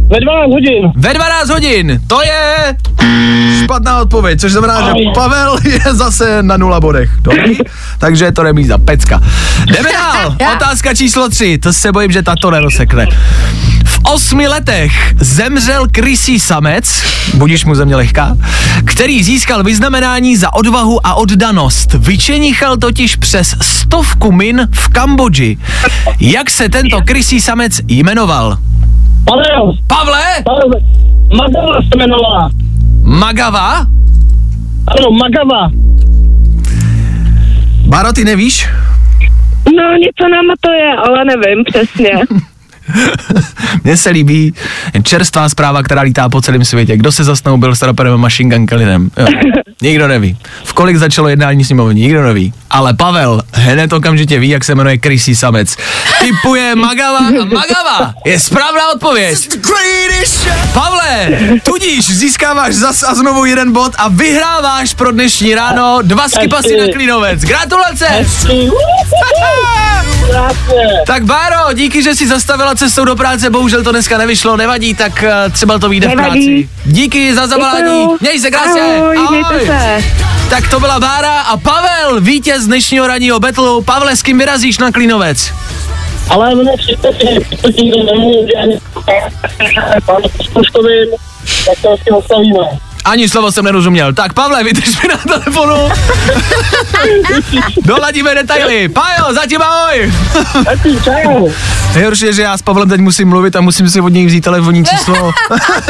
Ve 0.09 0.21
12 0.21 0.51
hodin. 0.53 0.93
Ve 0.97 1.15
12 1.15 1.51
hodin. 1.51 2.01
To 2.07 2.23
je 2.23 2.75
špatná 3.65 4.01
odpověď, 4.01 4.41
což 4.41 4.53
znamená, 4.53 4.87
že 4.87 4.93
Pavel 5.15 5.57
je 5.65 5.95
zase 5.95 6.43
na 6.43 6.57
nula 6.57 6.81
bodech. 6.81 7.11
Dobrý? 7.23 7.59
Takže 7.99 8.25
je 8.25 8.33
to 8.33 8.43
remíza, 8.43 8.79
pecka. 8.79 9.21
Jdeme 9.67 9.89
dál. 9.93 10.37
Otázka 10.57 10.95
číslo 10.95 11.29
3. 11.29 11.59
To 11.59 11.73
se 11.73 11.93
bojím, 11.93 12.13
že 12.13 12.23
tato 12.23 12.51
nerosekne. 12.51 13.07
V 14.03 14.15
osmi 14.15 14.49
letech 14.49 15.15
zemřel 15.21 15.87
krysí 15.93 16.41
samec, 16.41 17.03
budíš 17.35 17.65
mu 17.65 17.75
země 17.75 17.97
lehká, 17.97 18.37
který 18.85 19.23
získal 19.23 19.63
vyznamenání 19.63 20.37
za 20.37 20.55
odvahu 20.55 21.07
a 21.07 21.15
oddanost. 21.15 21.95
Vyčenichal 21.95 22.77
totiž 22.77 23.17
přes 23.17 23.57
stovku 23.61 24.33
min 24.33 24.69
v 24.75 24.89
Kambodži. 24.89 25.59
Jak 26.21 26.51
se 26.51 26.69
tento 26.69 27.01
krysí 27.03 27.41
samec 27.41 27.81
jmenoval? 27.89 28.59
Pavel. 29.25 29.73
Pavle? 29.87 30.23
Pavel. 30.45 30.71
Magava 31.37 31.83
se 31.83 31.89
jmenovala. 31.95 32.51
Magava? 33.03 33.77
Ano, 34.87 35.11
Magava. 35.11 35.71
Báro, 37.87 38.13
ty 38.13 38.25
nevíš? 38.25 38.69
No, 39.77 39.83
něco 39.99 40.29
nám 40.33 40.57
to 40.61 40.73
je, 40.73 40.91
ale 41.07 41.25
nevím 41.25 41.65
přesně. 41.65 42.11
Mně 43.85 43.97
se 43.97 44.11
líbí 44.11 44.55
čerstvá 45.03 45.49
zpráva, 45.49 45.83
která 45.83 46.03
lítá 46.03 46.29
po 46.29 46.41
celém 46.41 46.65
světě. 46.65 46.97
Kdo 46.97 47.13
se 47.13 47.25
zasnoubil 47.25 47.75
s 47.75 47.83
raperem 47.83 48.17
Machine 48.21 48.57
Gun 48.57 48.67
Kellinem? 48.67 49.11
Jo. 49.19 49.27
Nikdo 49.83 50.09
neví. 50.09 50.37
V 50.65 50.73
kolik 50.73 50.97
začalo 50.97 51.29
jednání 51.29 51.65
sněmovny? 51.65 51.95
Nikdo 51.95 52.23
neví. 52.23 52.53
Ale 52.73 52.95
Pavel 52.95 53.43
hned 53.53 53.93
okamžitě 53.93 54.39
ví, 54.39 54.49
jak 54.49 54.65
se 54.65 54.75
jmenuje 54.75 54.99
Krysý 54.99 55.37
samec. 55.37 55.77
Typuje 56.21 56.75
Magava 56.75 57.19
a 57.19 57.45
Magava 57.45 58.15
je 58.25 58.41
správná 58.41 58.93
odpověď. 58.95 59.49
Pavle, 60.73 61.29
tudíž 61.63 62.11
získáváš 62.11 62.75
zas 62.75 63.03
a 63.03 63.15
znovu 63.15 63.45
jeden 63.45 63.73
bod 63.73 63.93
a 63.99 64.09
vyhráváš 64.09 64.95
pro 64.95 65.13
dnešní 65.13 65.55
ráno 65.55 65.99
dva 66.03 66.29
skipasy 66.29 66.77
na 66.77 66.85
Klínovec. 66.95 67.41
Gratulace! 67.41 68.27
Tak 71.07 71.25
Báro, 71.25 71.73
díky, 71.75 72.03
že 72.03 72.15
jsi 72.15 72.29
zastavila 72.29 72.75
cestou 72.75 73.05
do 73.05 73.17
práce, 73.17 73.51
bohužel 73.51 73.83
to 73.85 73.91
dneska 73.93 74.19
nevyšlo, 74.19 74.57
nevadí, 74.57 74.95
tak 74.95 75.23
eh, 75.23 75.51
třeba 75.51 75.79
to 75.79 75.89
vyjde 75.89 76.09
v 76.09 76.13
práci. 76.13 76.69
Díky 76.85 77.35
za 77.35 77.47
zavolání, 77.47 78.07
měj 78.21 78.41
se 78.41 78.51
krásně. 78.51 78.83
Ahoj, 78.83 79.19
mějte 79.31 79.67
se. 79.67 80.05
Tak 80.51 80.69
to 80.69 80.81
byla 80.81 81.01
Bára 81.01 81.41
a 81.41 81.57
Pavel, 81.57 82.21
vítěz 82.21 82.62
dnešního 82.67 83.07
ranního 83.07 83.41
betlu. 83.41 83.83
Pavle, 83.83 84.17
s 84.17 84.23
kým 84.23 84.39
vyrazíš 84.39 84.79
na 84.79 84.93
Klínovec? 84.93 85.53
Ale 86.31 86.55
mne 86.55 86.73
pokud 87.51 87.77
nikdo 87.77 88.03
nemůže 88.03 88.53
ani 88.63 88.79
panu 90.07 90.29
Puškovým, 90.53 91.09
tak 91.67 91.79
to 91.83 91.97
si 91.97 92.11
ostavíme. 92.11 92.59
Ani 93.05 93.29
slovo 93.29 93.53
jsem 93.53 93.65
nerozuměl. 93.65 94.13
Tak 94.13 94.33
Pavle, 94.33 94.65
vydrž 94.65 95.03
mi 95.03 95.09
na 95.09 95.17
telefonu. 95.17 95.75
Doladíme 97.85 98.35
detaily. 98.35 98.89
Pajo, 98.89 99.35
zatím 99.35 99.63
ahoj. 99.63 100.13
Nejhorší 101.95 102.25
je, 102.27 102.33
že 102.33 102.43
já 102.43 102.59
s 102.59 102.63
Pavlem 102.63 102.89
teď 102.89 103.01
musím 103.01 103.29
mluvit 103.29 103.57
a 103.57 103.61
musím 103.61 103.91
si 103.91 104.01
od 104.01 104.09
něj 104.09 104.27
vzít 104.27 104.41
telefonní 104.41 104.85
číslo, 104.85 105.33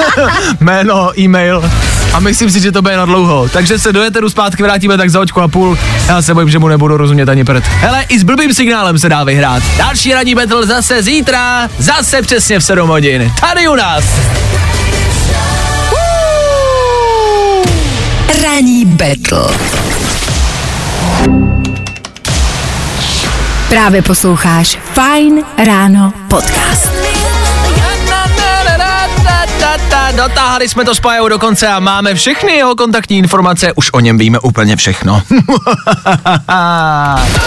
jméno, 0.60 1.20
e-mail. 1.20 1.70
A 2.12 2.20
myslím 2.20 2.50
si, 2.50 2.60
že 2.60 2.72
to 2.72 2.82
bude 2.82 2.96
na 2.96 3.04
dlouho. 3.04 3.48
Takže 3.48 3.78
se 3.78 3.92
do 3.92 4.02
Eteru 4.02 4.30
zpátky 4.30 4.62
vrátíme 4.62 4.96
tak 4.96 5.10
za 5.10 5.20
očku 5.20 5.40
a 5.40 5.48
půl. 5.48 5.78
Já 6.08 6.22
se 6.22 6.34
bojím, 6.34 6.50
že 6.50 6.58
mu 6.58 6.68
nebudu 6.68 6.96
rozumět 6.96 7.28
ani 7.28 7.44
prd. 7.44 7.64
Hele, 7.66 8.04
i 8.08 8.18
s 8.18 8.22
blbým 8.22 8.54
signálem 8.54 8.98
se 8.98 9.08
dá 9.08 9.24
vyhrát. 9.24 9.62
Další 9.78 10.12
ranní 10.14 10.34
battle 10.34 10.66
zase 10.66 11.02
zítra, 11.02 11.68
zase 11.78 12.22
přesně 12.22 12.58
v 12.58 12.64
7 12.64 12.88
hodin. 12.88 13.32
Tady 13.40 13.68
u 13.68 13.74
nás. 13.74 14.04
Ranní 18.42 18.84
battle. 18.84 19.56
Právě 23.68 24.02
posloucháš 24.02 24.78
Fine 24.94 25.42
Ráno 25.66 26.12
podcast. 26.28 27.01
Dotáhli 30.16 30.68
jsme 30.68 30.84
to 30.84 30.94
s 30.94 31.00
Pajou 31.00 31.28
do 31.28 31.38
konce 31.38 31.68
a 31.68 31.80
máme 31.80 32.14
všechny 32.14 32.52
jeho 32.52 32.74
kontaktní 32.74 33.18
informace, 33.18 33.72
už 33.72 33.90
o 33.92 34.00
něm 34.00 34.18
víme 34.18 34.38
úplně 34.38 34.76
všechno. 34.76 35.22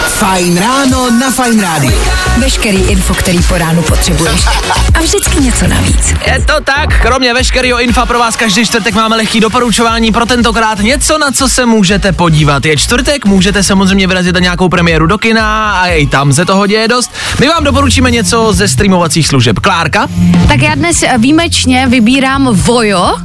Fajn 0.08 0.58
ráno 0.58 1.10
na 1.10 1.30
Fajn 1.30 1.60
rádiu. 1.60 2.25
Veškerý 2.38 2.78
info, 2.78 3.14
který 3.14 3.42
po 3.42 3.58
ránu 3.58 3.82
potřebuješ. 3.82 4.46
A 4.94 5.00
vždycky 5.00 5.40
něco 5.40 5.66
navíc. 5.66 6.14
Je 6.26 6.44
to 6.46 6.52
tak, 6.64 7.00
kromě 7.02 7.34
veškerého 7.34 7.80
infa 7.80 8.06
pro 8.06 8.18
vás 8.18 8.36
každý 8.36 8.66
čtvrtek 8.66 8.94
máme 8.94 9.16
lehký 9.16 9.40
doporučování 9.40 10.12
pro 10.12 10.26
tentokrát 10.26 10.78
něco, 10.78 11.18
na 11.18 11.32
co 11.32 11.48
se 11.48 11.66
můžete 11.66 12.12
podívat. 12.12 12.66
Je 12.66 12.76
čtvrtek, 12.76 13.24
můžete 13.24 13.62
samozřejmě 13.62 14.06
vyrazit 14.06 14.34
na 14.34 14.40
nějakou 14.40 14.68
premiéru 14.68 15.06
do 15.06 15.18
kina 15.18 15.72
a 15.72 15.86
i 15.86 16.06
tam 16.06 16.32
se 16.32 16.44
toho 16.44 16.66
děje 16.66 16.88
dost. 16.88 17.10
My 17.40 17.48
vám 17.48 17.64
doporučíme 17.64 18.10
něco 18.10 18.52
ze 18.52 18.68
streamovacích 18.68 19.26
služeb. 19.26 19.58
Klárka? 19.58 20.06
Tak 20.48 20.62
já 20.62 20.74
dnes 20.74 21.04
výjimečně 21.18 21.86
vybírám 21.86 22.48
Vojo, 22.52 23.16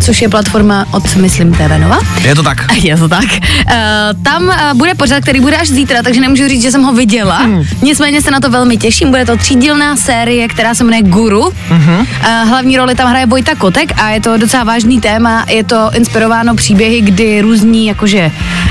což 0.00 0.22
je 0.22 0.28
platforma 0.28 0.86
od, 0.92 1.16
myslím, 1.16 1.52
TV 1.52 1.78
Nova. 1.78 1.98
Je 2.22 2.34
to 2.34 2.42
tak. 2.42 2.66
Je 2.82 2.96
to 2.96 3.08
tak. 3.08 3.24
Uh, 3.24 4.22
tam 4.22 4.42
uh, 4.42 4.54
bude 4.74 4.94
pořad, 4.94 5.22
který 5.22 5.40
bude 5.40 5.56
až 5.56 5.68
zítra, 5.68 6.02
takže 6.02 6.20
nemůžu 6.20 6.48
říct, 6.48 6.62
že 6.62 6.70
jsem 6.70 6.82
ho 6.82 6.92
viděla. 6.92 7.36
Hmm. 7.36 7.64
Nicméně 7.82 8.22
se 8.22 8.30
na 8.30 8.40
to 8.40 8.50
velmi 8.50 8.76
těším. 8.76 9.10
Bude 9.10 9.24
to 9.24 9.36
třídílná 9.36 9.96
série, 9.96 10.48
která 10.48 10.74
se 10.74 10.84
jmenuje 10.84 11.02
Guru. 11.02 11.52
Hmm. 11.68 11.98
Uh, 11.98 12.06
hlavní 12.48 12.76
roli 12.76 12.94
tam 12.94 13.08
hraje 13.08 13.26
Vojta 13.26 13.54
Kotek 13.54 13.92
a 13.96 14.10
je 14.10 14.20
to 14.20 14.36
docela 14.36 14.64
vážný 14.64 15.00
téma. 15.00 15.44
Je 15.48 15.64
to 15.64 15.90
inspirováno 15.94 16.54
příběhy, 16.54 17.00
kdy 17.00 17.40
různí, 17.40 17.86
jakože 17.86 18.30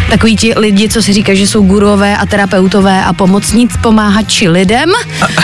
takový 0.09 0.35
ti 0.35 0.53
lidi, 0.57 0.89
co 0.89 1.01
si 1.01 1.13
říkají, 1.13 1.37
že 1.37 1.47
jsou 1.47 1.61
gurové 1.61 2.17
a 2.17 2.25
terapeutové 2.25 3.03
a 3.03 3.13
pomocníc 3.13 3.77
pomáhači 3.81 4.49
lidem, 4.49 4.89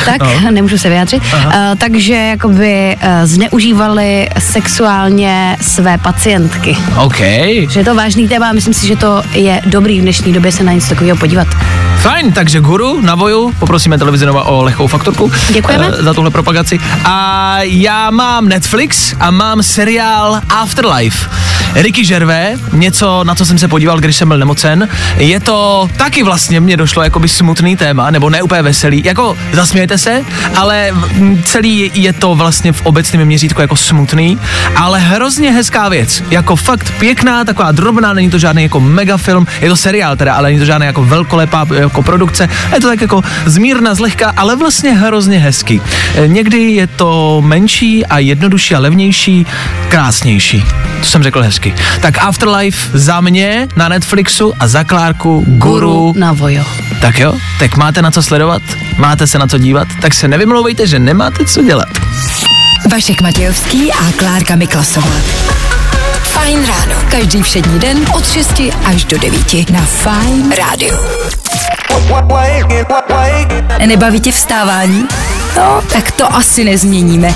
tak 0.06 0.51
nemůžu 0.51 0.77
se 0.77 0.89
vyjádřit. 0.89 1.24
Uh, 1.34 1.51
takže 1.77 2.13
jakoby 2.13 2.96
uh, 2.96 3.10
zneužívali 3.24 4.30
sexuálně 4.39 5.58
své 5.75 5.98
pacientky. 5.98 6.77
OK. 6.98 7.17
Že 7.70 7.79
je 7.79 7.84
to 7.86 7.96
vážný 7.96 8.27
téma 8.27 8.50
a 8.50 8.53
myslím 8.53 8.74
si, 8.74 8.88
že 8.88 8.96
to 8.96 9.24
je 9.34 9.62
dobrý 9.65 10.00
v 10.00 10.01
dnešní 10.01 10.34
době 10.34 10.51
se 10.51 10.63
na 10.63 10.72
něco 10.72 10.89
takového 10.89 11.17
podívat. 11.17 11.48
Fajn, 11.98 12.32
takže 12.32 12.60
guru 12.60 13.01
na 13.01 13.15
voju, 13.15 13.53
poprosíme 13.60 13.98
televizi 13.98 14.25
Nova 14.25 14.44
o 14.44 14.63
lehkou 14.63 14.88
fakturku. 14.88 15.32
Děkujeme. 15.53 15.88
eh, 16.00 16.03
za 16.03 16.13
tuhle 16.13 16.32
propagaci. 16.32 16.79
A 17.05 17.58
já 17.62 18.12
mám 18.12 18.48
Netflix 18.48 19.13
a 19.20 19.32
mám 19.32 19.63
seriál 19.63 20.41
Afterlife. 20.50 21.29
Ricky 21.74 22.01
Gervais, 22.05 22.60
něco, 22.74 23.24
na 23.24 23.36
co 23.36 23.46
jsem 23.46 23.58
se 23.58 23.67
podíval, 23.67 24.00
když 24.00 24.15
jsem 24.15 24.27
byl 24.27 24.38
nemocen. 24.38 24.89
Je 25.17 25.39
to 25.39 25.89
taky 25.98 26.24
vlastně, 26.24 26.60
mně 26.60 26.77
došlo 26.77 27.03
jakoby 27.03 27.29
smutný 27.29 27.75
téma, 27.75 28.12
nebo 28.12 28.29
ne 28.29 28.41
úplně 28.41 28.62
veselý. 28.62 29.01
Jako, 29.05 29.38
zasmějete 29.53 29.98
se, 29.98 30.24
ale 30.55 30.91
celý 31.44 31.91
je 31.94 32.13
to 32.13 32.36
vlastně 32.36 32.72
v 32.74 32.82
obecném 32.82 33.25
měřítku 33.27 33.62
jako 33.62 33.75
smutný, 33.75 34.39
ale 34.75 35.00
hrozně 35.00 35.51
hezká 35.66 35.90
věc. 35.90 36.24
Jako 36.32 36.56
fakt 36.56 36.92
pěkná, 37.00 37.44
taková 37.46 37.72
drobná, 37.72 38.14
není 38.14 38.30
to 38.30 38.38
žádný 38.38 38.64
jako 38.64 38.80
megafilm, 38.80 39.48
je 39.62 39.70
to 39.70 39.76
seriál 39.76 40.16
teda, 40.16 40.34
ale 40.34 40.48
není 40.48 40.60
to 40.60 40.66
žádná 40.66 40.86
jako 40.86 41.04
velkolepá 41.04 41.66
jako 41.74 42.04
produkce. 42.04 42.50
Je 42.74 42.80
to 42.82 42.88
tak 42.88 43.02
jako 43.02 43.22
zmírna, 43.46 43.96
zlehka, 43.96 44.34
ale 44.38 44.56
vlastně 44.56 44.92
hrozně 44.94 45.40
hezký. 45.40 45.82
E, 46.16 46.28
Někdy 46.28 46.58
je 46.58 46.88
to 46.88 47.42
menší 47.46 48.06
a 48.06 48.20
jednodušší 48.20 48.76
a 48.76 48.80
levnější, 48.80 49.46
krásnější. 49.90 50.66
To 51.00 51.06
jsem 51.06 51.24
řekl 51.24 51.42
hezky. 51.42 51.74
Tak 52.02 52.18
Afterlife 52.18 52.98
za 52.98 53.22
mě 53.22 53.68
na 53.76 53.90
Netflixu 53.90 54.54
a 54.60 54.68
za 54.68 54.84
Klárku 54.84 55.44
Guru. 55.48 56.14
na 56.18 56.34
Vojo. 56.34 56.64
Tak 57.02 57.20
jo, 57.20 57.34
tak 57.60 57.78
máte 57.78 58.02
na 58.02 58.12
co 58.12 58.24
sledovat, 58.24 58.62
máte 58.98 59.28
se 59.28 59.40
na 59.40 59.48
co 59.48 59.58
dívat, 59.58 59.88
tak 60.02 60.14
se 60.14 60.28
nevymlouvejte, 60.28 60.88
že 60.88 61.00
nemáte 61.00 61.46
co 61.46 61.64
dělat. 61.64 61.90
Vašek 62.92 63.22
Matějovský 63.22 63.92
a 63.92 64.12
Klárka 64.18 64.56
Miklasová. 64.56 65.45
Fajn 66.46 66.66
ráno. 66.66 66.96
Každý 67.12 67.42
všední 67.42 67.79
den 67.79 68.05
od 68.16 68.31
6 68.31 68.62
až 68.86 69.03
do 69.05 69.18
9 69.18 69.70
na 69.70 69.81
Fajn 69.81 70.51
rádiu. 70.51 70.98
Nebaví 73.86 74.20
tě 74.20 74.31
vstávání? 74.31 75.08
No, 75.58 75.81
tak 75.94 76.12
to 76.12 76.36
asi 76.36 76.64
nezměníme. 76.64 77.36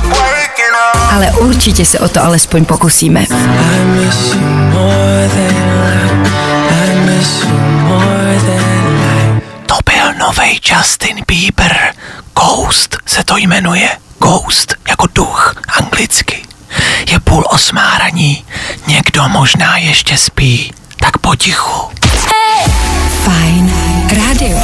Ale 1.11 1.31
určitě 1.31 1.85
se 1.85 1.99
o 1.99 2.09
to 2.09 2.23
alespoň 2.23 2.65
pokusíme. 2.65 3.25
To 9.65 9.75
byl 9.85 10.13
nový 10.19 10.59
Justin 10.75 11.17
Bieber. 11.27 11.93
Ghost 12.35 12.97
se 13.05 13.23
to 13.23 13.37
jmenuje. 13.37 13.89
Ghost, 14.19 14.75
jako 14.89 15.07
duch, 15.15 15.55
anglicky. 15.77 16.48
Je 17.11 17.19
půl 17.19 17.45
osmá 17.49 17.97
raní. 17.97 18.45
Někdo 18.87 19.29
možná 19.29 19.77
ještě 19.77 20.17
spí. 20.17 20.73
Tak 20.99 21.17
potichu. 21.17 21.89
Fajn 23.23 23.73
rádio. 24.27 24.59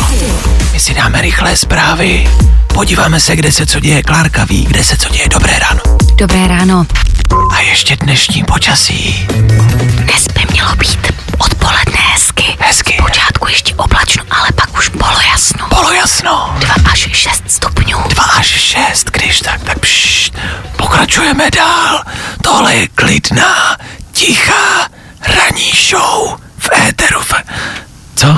My 0.74 0.80
si 0.80 0.94
dáme 0.94 1.22
rychlé 1.22 1.58
zprávy. 1.58 2.30
Podíváme 2.74 3.20
se, 3.20 3.36
kde 3.36 3.52
se 3.52 3.66
co 3.66 3.80
děje. 3.80 4.04
Klárka 4.04 4.46
ví, 4.46 4.66
kde 4.66 4.84
se 4.84 4.98
co 4.98 5.10
děje. 5.10 5.30
Dobré 5.30 5.60
ráno. 5.60 5.82
Dobré 6.16 6.48
ráno. 6.48 6.86
A 7.52 7.60
ještě 7.60 7.96
dnešní 7.96 8.44
počasí. 8.44 9.28
Dnes 9.78 10.28
by 10.34 10.42
mělo 10.52 10.76
být 10.76 11.14
odpoledne 11.38 12.00
hezky. 12.14 12.44
Hezky. 12.60 12.98
Počátku 13.02 13.48
ještě 13.48 13.76
oblačno, 13.76 14.24
ale 14.30 14.48
pak 14.56 14.78
už 14.78 14.90
polojasno. 14.90 15.68
Bylo 15.68 15.92
jasno. 15.92 16.56
2 16.60 16.76
až 16.92 17.10
6 17.14 17.44
stupňů. 17.48 17.98
2 18.10 18.24
až 18.24 18.48
6, 18.48 19.10
když 19.12 19.40
tak, 19.40 19.64
tak 19.64 19.80
pšt, 19.80 20.34
pokračujeme 20.78 21.52
dál. 21.52 22.04
Tohle 22.44 22.76
je 22.76 22.88
klidná, 22.88 23.78
tichá, 24.12 24.88
ranní 25.28 25.72
show 25.90 26.38
v 26.58 26.70
éteru. 26.88 27.20
V... 27.22 27.34
Co? 28.16 28.38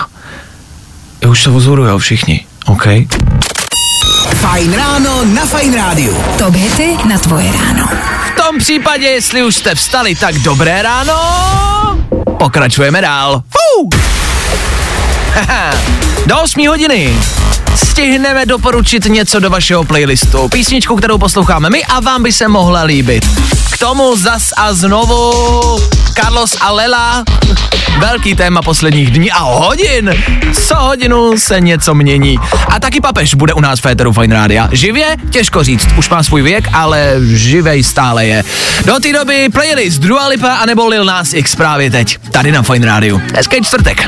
Já 1.23 1.29
už 1.29 1.43
se 1.43 1.49
ozorujou 1.49 1.97
všichni, 1.97 2.45
OK? 2.65 2.87
Fajn 4.35 4.73
ráno 4.73 5.25
na 5.25 5.45
Fajn 5.45 5.73
rádiu. 5.75 6.23
Top 6.37 6.55
hity 6.55 6.97
na 7.05 7.17
tvoje 7.17 7.51
ráno. 7.51 7.89
V 8.47 8.49
tom 8.49 8.59
případě, 8.59 9.05
jestli 9.07 9.43
už 9.43 9.55
jste 9.55 9.75
vstali, 9.75 10.15
tak 10.15 10.35
dobré 10.35 10.81
ráno. 10.81 11.13
Pokračujeme 12.39 13.01
dál. 13.01 13.43
Haha. 15.33 15.71
Do 16.27 16.41
8 16.41 16.67
hodiny 16.67 17.13
stihneme 17.75 18.45
doporučit 18.45 19.05
něco 19.05 19.39
do 19.39 19.49
vašeho 19.49 19.83
playlistu. 19.83 20.49
Písničku, 20.49 20.95
kterou 20.95 21.17
posloucháme 21.17 21.69
my 21.69 21.85
a 21.85 21.99
vám 21.99 22.23
by 22.23 22.31
se 22.31 22.47
mohla 22.47 22.83
líbit. 22.83 23.25
K 23.71 23.77
tomu 23.77 24.15
zas 24.15 24.53
a 24.57 24.73
znovu 24.73 25.79
Carlos 26.21 26.57
a 26.61 26.71
Lela. 26.71 27.23
Velký 27.99 28.35
téma 28.35 28.61
posledních 28.61 29.11
dní 29.11 29.31
a 29.31 29.39
hodin. 29.39 30.23
Co 30.67 30.75
hodinu 30.75 31.37
se 31.37 31.61
něco 31.61 31.93
mění. 31.93 32.39
A 32.67 32.79
taky 32.79 33.01
papež 33.01 33.33
bude 33.33 33.53
u 33.53 33.59
nás 33.59 33.79
v 33.79 33.81
Féteru 33.81 34.13
Fine 34.13 34.35
Rádia. 34.35 34.69
Živě? 34.71 35.15
Těžko 35.29 35.63
říct, 35.63 35.87
už 35.97 36.09
má 36.09 36.23
svůj 36.23 36.41
věk, 36.41 36.69
ale 36.73 37.15
živej 37.23 37.83
stále 37.83 38.25
je. 38.25 38.43
Do 38.85 38.99
té 38.99 39.13
doby 39.13 39.49
playlist 39.49 40.01
Dua 40.01 40.27
Lipa 40.27 40.53
anebo 40.53 40.87
Lil 40.87 41.05
Nas 41.05 41.33
X 41.33 41.55
právě 41.55 41.91
teď. 41.91 42.17
Tady 42.31 42.51
na 42.51 42.63
Fine 42.63 42.85
Rádiu. 42.85 43.21
Hezký 43.35 43.57
čtvrtek. 43.63 44.07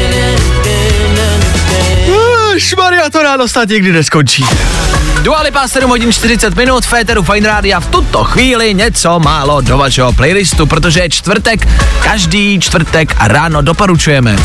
Šmaria, 2.61 3.09
to 3.09 3.23
ráno 3.23 3.47
snad 3.47 3.69
nikdy 3.69 3.91
neskončí. 3.91 4.45
Dua 5.21 5.41
Lipa 5.41 5.67
7 5.67 5.89
hodin 5.89 6.13
40 6.13 6.55
minut, 6.55 6.85
Féteru 6.85 7.23
Fine 7.23 7.47
Rádia 7.47 7.79
v 7.79 7.87
tuto 7.87 8.23
chvíli 8.23 8.73
něco 8.73 9.19
málo 9.19 9.61
do 9.61 9.77
vašeho 9.77 10.13
playlistu, 10.13 10.65
protože 10.65 10.99
je 10.99 11.09
čtvrtek, 11.09 11.67
každý 12.03 12.59
čtvrtek 12.59 13.15
a 13.17 13.27
ráno 13.27 13.61
doporučujeme. 13.61 14.35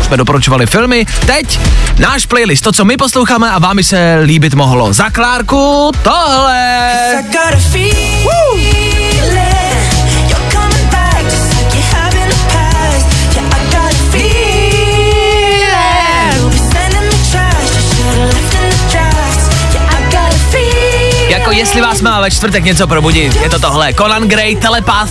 Už 0.00 0.06
jsme 0.06 0.16
doporučovali 0.16 0.66
filmy, 0.66 1.06
teď 1.26 1.60
náš 1.98 2.26
playlist, 2.26 2.64
to, 2.64 2.72
co 2.72 2.84
my 2.84 2.96
posloucháme 2.96 3.50
a 3.50 3.58
vám 3.58 3.76
by 3.76 3.84
se 3.84 4.20
líbit 4.24 4.54
mohlo. 4.54 4.92
Za 4.92 5.10
Klárku 5.10 5.92
tohle. 6.02 7.24
Jestli 21.54 21.80
vás 21.80 22.00
má 22.00 22.20
ve 22.20 22.30
čtvrtek 22.30 22.64
něco 22.64 22.86
probudit, 22.86 23.36
je 23.42 23.50
to 23.50 23.58
tohle. 23.58 23.94
Conan 23.94 24.28
Gray, 24.28 24.56
Telepath. 24.56 25.10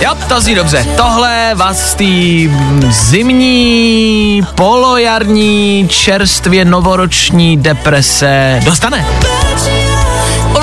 Jo, 0.00 0.10
to 0.28 0.40
zní 0.40 0.54
dobře. 0.54 0.86
Tohle 0.96 1.50
vás 1.54 1.90
z 1.90 1.94
té 1.94 2.04
zimní, 2.92 4.42
polojarní, 4.54 5.88
čerstvě 5.88 6.64
novoroční 6.64 7.56
deprese 7.56 8.60
dostane. 8.64 9.06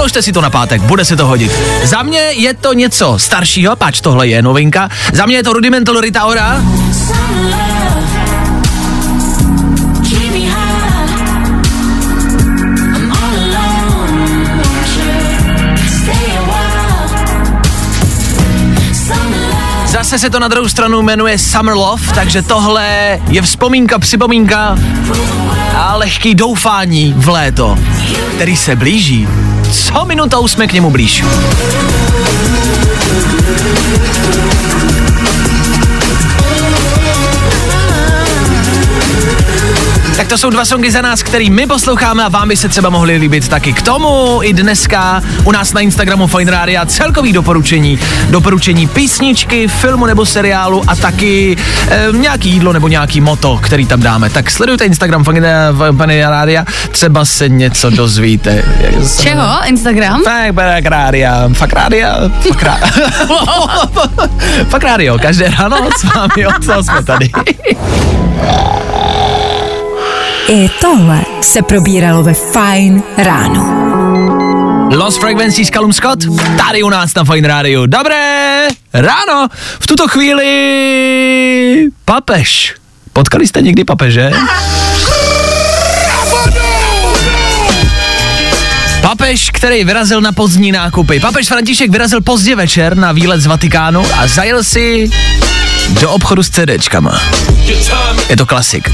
Položte 0.01 0.21
si 0.21 0.31
to 0.31 0.41
na 0.41 0.49
pátek, 0.49 0.81
bude 0.81 1.05
se 1.05 1.15
to 1.15 1.27
hodit. 1.27 1.51
Za 1.83 2.03
mě 2.03 2.19
je 2.19 2.53
to 2.53 2.73
něco 2.73 3.19
staršího, 3.19 3.75
pač 3.75 4.01
tohle 4.01 4.27
je 4.27 4.41
novinka. 4.41 4.89
Za 5.13 5.25
mě 5.25 5.35
je 5.35 5.43
to 5.43 5.53
Rudimental 5.53 6.01
Rita 6.01 6.25
Ora. 6.25 6.61
Zase 19.85 20.19
se 20.19 20.29
to 20.29 20.39
na 20.39 20.47
druhou 20.47 20.69
stranu 20.69 21.01
jmenuje 21.01 21.37
Summer 21.37 21.75
Love, 21.75 22.13
takže 22.15 22.41
tohle 22.41 23.19
je 23.29 23.41
vzpomínka, 23.41 23.99
připomínka 23.99 24.77
a 25.75 25.95
lehký 25.95 26.35
doufání 26.35 27.13
v 27.17 27.29
léto, 27.29 27.77
který 28.35 28.57
se 28.57 28.75
blíží. 28.75 29.27
Co 29.71 30.05
minutou 30.05 30.47
jsme 30.47 30.67
k 30.67 30.73
němu 30.73 30.89
blíž. 30.89 31.23
Tak 40.21 40.27
to 40.27 40.37
jsou 40.37 40.49
dva 40.49 40.65
songy 40.65 40.91
za 40.91 41.01
nás, 41.01 41.23
který 41.23 41.49
my 41.49 41.67
posloucháme 41.67 42.23
a 42.23 42.29
vám 42.29 42.47
by 42.47 42.57
se 42.57 42.69
třeba 42.69 42.89
mohli 42.89 43.17
líbit 43.17 43.47
taky. 43.47 43.73
K 43.73 43.81
tomu 43.81 44.39
i 44.43 44.53
dneska 44.53 45.23
u 45.43 45.51
nás 45.51 45.73
na 45.73 45.81
Instagramu 45.81 46.27
Fine 46.27 46.51
Radio 46.51 46.85
celkový 46.85 47.33
doporučení. 47.33 47.99
Doporučení 48.29 48.87
písničky, 48.87 49.67
filmu 49.67 50.05
nebo 50.05 50.25
seriálu 50.25 50.83
a 50.87 50.95
taky 50.95 51.57
e, 51.89 52.07
nějaký 52.11 52.49
jídlo 52.49 52.73
nebo 52.73 52.87
nějaký 52.87 53.21
moto, 53.21 53.59
který 53.63 53.85
tam 53.85 54.01
dáme. 54.01 54.29
Tak 54.29 54.51
sledujte 54.51 54.85
Instagram 54.85 55.23
Fine, 55.23 55.67
Fine 56.01 56.29
Radio, 56.29 56.63
třeba 56.91 57.25
se 57.25 57.49
něco 57.49 57.89
dozvíte. 57.89 58.63
Čeho? 59.21 59.65
Instagram? 59.65 60.23
Fakt, 60.23 60.55
fakt 60.55 60.85
rádia, 60.85 61.49
fakt 61.53 61.73
rádia, 61.73 62.15
fakt 62.41 62.63
rádia. 62.63 62.91
fakt 64.69 64.83
rádio, 64.83 65.19
každé 65.19 65.49
ráno 65.59 65.89
s 65.97 66.03
vámi, 66.03 66.47
od 66.47 66.85
jsme 66.85 67.03
tady. 67.03 67.29
I 70.53 70.69
tohle 70.81 71.21
se 71.41 71.61
probíralo 71.61 72.23
ve 72.23 72.33
Fine 72.33 73.01
ráno. 73.17 73.65
Lost 74.95 75.19
Frequencies 75.19 75.69
Callum 75.69 75.93
Scott, 75.93 76.19
tady 76.57 76.83
u 76.83 76.89
nás 76.89 77.15
na 77.15 77.23
Fine 77.23 77.47
Radio. 77.47 77.85
Dobré 77.85 78.67
ráno, 78.93 79.47
v 79.79 79.87
tuto 79.87 80.07
chvíli 80.07 81.87
papež. 82.05 82.75
Potkali 83.13 83.47
jste 83.47 83.61
někdy 83.61 83.83
papeže? 83.83 84.31
Papež, 89.01 89.49
který 89.51 89.83
vyrazil 89.83 90.21
na 90.21 90.31
pozdní 90.31 90.71
nákupy. 90.71 91.19
Papež 91.19 91.47
František 91.47 91.91
vyrazil 91.91 92.21
pozdě 92.21 92.55
večer 92.55 92.97
na 92.97 93.11
výlet 93.11 93.41
z 93.41 93.45
Vatikánu 93.45 94.05
a 94.17 94.27
zajel 94.27 94.63
si 94.63 95.11
do 95.89 96.11
obchodu 96.11 96.43
s 96.43 96.49
CDčkama. 96.49 97.21
Je 98.29 98.37
to 98.37 98.45
klasik. 98.45 98.89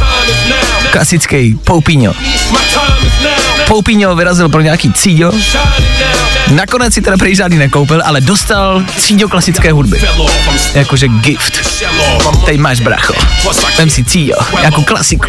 Klasický 0.91 1.55
Poupino. 1.63 2.13
Poupino 3.67 4.15
vyrazil 4.15 4.49
pro 4.49 4.61
nějaký 4.61 4.93
cíďo. 4.93 5.31
Nakonec 6.47 6.93
si 6.93 7.01
teda 7.01 7.17
prej 7.17 7.35
žádný 7.35 7.57
nekoupil, 7.57 8.01
ale 8.05 8.21
dostal 8.21 8.83
cíďo 8.97 9.29
klasické 9.29 9.71
hudby. 9.71 10.01
Jakože 10.73 11.07
gift. 11.07 11.83
Teď 12.45 12.59
máš 12.59 12.79
bracho. 12.79 13.13
Vem 13.77 13.89
si 13.89 14.03
cíďo, 14.03 14.35
jako 14.61 14.83
klasiku. 14.83 15.27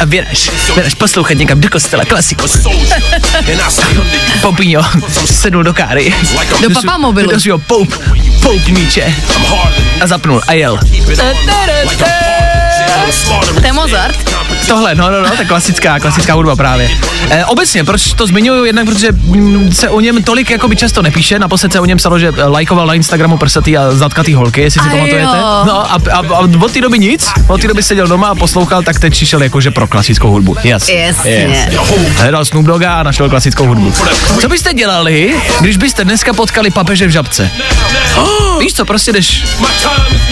A 0.00 0.04
věneš, 0.04 0.50
věneš 0.74 0.94
poslouchat 0.94 1.34
někam 1.34 1.60
do 1.60 1.68
kostela, 1.68 2.04
klasiku. 2.04 2.46
Poupino 4.40 4.82
sednul 5.24 5.62
do 5.62 5.74
káry. 5.74 6.14
Do 6.62 6.70
papa 6.70 6.98
mobilu. 6.98 7.30
Do 7.30 7.40
svého 7.40 7.58
poup, 7.58 7.94
poupníče. 8.42 9.14
A 10.00 10.06
zapnul 10.06 10.40
a 10.46 10.52
jel. 10.52 10.78
To 13.60 13.66
je 13.66 13.72
Mozart? 13.72 14.30
Tohle, 14.68 14.94
no, 14.94 15.10
no, 15.10 15.22
no, 15.22 15.30
to 15.30 15.42
je 15.42 15.48
klasická, 15.48 16.00
klasická 16.00 16.34
hudba 16.34 16.56
právě. 16.56 16.90
E, 17.30 17.44
obecně, 17.44 17.84
proč 17.84 18.12
to 18.12 18.26
zmiňuju, 18.26 18.64
jednak 18.64 18.86
protože 18.86 19.12
mm, 19.12 19.72
se 19.72 19.88
o 19.88 20.00
něm 20.00 20.22
tolik 20.22 20.50
jakoby 20.50 20.76
často 20.76 21.02
nepíše, 21.02 21.38
naposled 21.38 21.72
se 21.72 21.80
o 21.80 21.84
něm 21.84 21.98
psalo, 21.98 22.18
že 22.18 22.32
eh, 22.36 22.44
lajkoval 22.44 22.86
na 22.86 22.94
Instagramu 22.94 23.38
prsatý 23.38 23.76
a 23.76 23.90
zatkatý 23.90 24.34
holky, 24.34 24.60
jestli 24.60 24.80
si 24.80 24.88
A 24.88 24.90
pamatujete. 24.90 25.36
No 25.66 25.92
a, 25.92 25.98
a, 26.12 26.18
a, 26.18 26.38
od 26.38 26.72
té 26.72 26.80
doby 26.80 26.98
nic, 26.98 27.28
od 27.48 27.60
té 27.60 27.68
doby 27.68 27.82
seděl 27.82 28.06
doma 28.06 28.28
a 28.28 28.34
poslouchal, 28.34 28.82
tak 28.82 29.00
teď 29.00 29.12
přišel 29.12 29.42
jakože 29.42 29.70
pro 29.70 29.86
klasickou 29.86 30.30
hudbu. 30.30 30.56
Yes. 30.64 30.88
Jasně. 30.88 31.70
Hledal 32.16 32.44
Snoop 32.44 32.66
Dogga 32.66 32.94
a 32.94 33.02
našel 33.02 33.28
klasickou 33.28 33.66
hudbu. 33.66 33.92
Co 34.40 34.48
byste 34.48 34.74
dělali, 34.74 35.34
když 35.60 35.76
byste 35.76 36.04
dneska 36.04 36.32
potkali 36.32 36.70
papeže 36.70 37.06
v 37.06 37.10
žabce? 37.10 37.50
Víš 38.60 38.74
co, 38.74 38.84
prostě 38.84 39.12
jdeš 39.12 39.44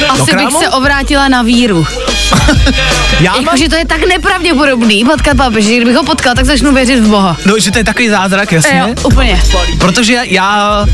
Asi 0.08 0.36
bych 0.36 0.52
se 0.60 0.68
obrátila 0.68 1.28
na 1.28 1.42
víru. 1.42 1.86
Já 3.20 3.32
mám, 3.32 3.44
Jakože 3.44 3.68
to 3.68 3.76
je 3.76 3.86
tak 3.86 4.08
nepravděpodobný 4.08 5.04
potkat 5.04 5.36
papeže, 5.36 5.76
kdybych 5.76 5.96
ho 5.96 6.02
potkal, 6.04 6.34
tak 6.34 6.44
začnu 6.44 6.74
věřit 6.74 7.00
v 7.00 7.08
Boha. 7.08 7.36
no, 7.44 7.58
že 7.58 7.70
to 7.70 7.78
je 7.78 7.84
takový 7.84 8.08
zázrak, 8.08 8.52
jasně. 8.52 8.78
Jo, 8.78 8.94
úplně. 9.04 9.42
Protože 9.78 10.12
já, 10.14 10.22
já 10.24 10.86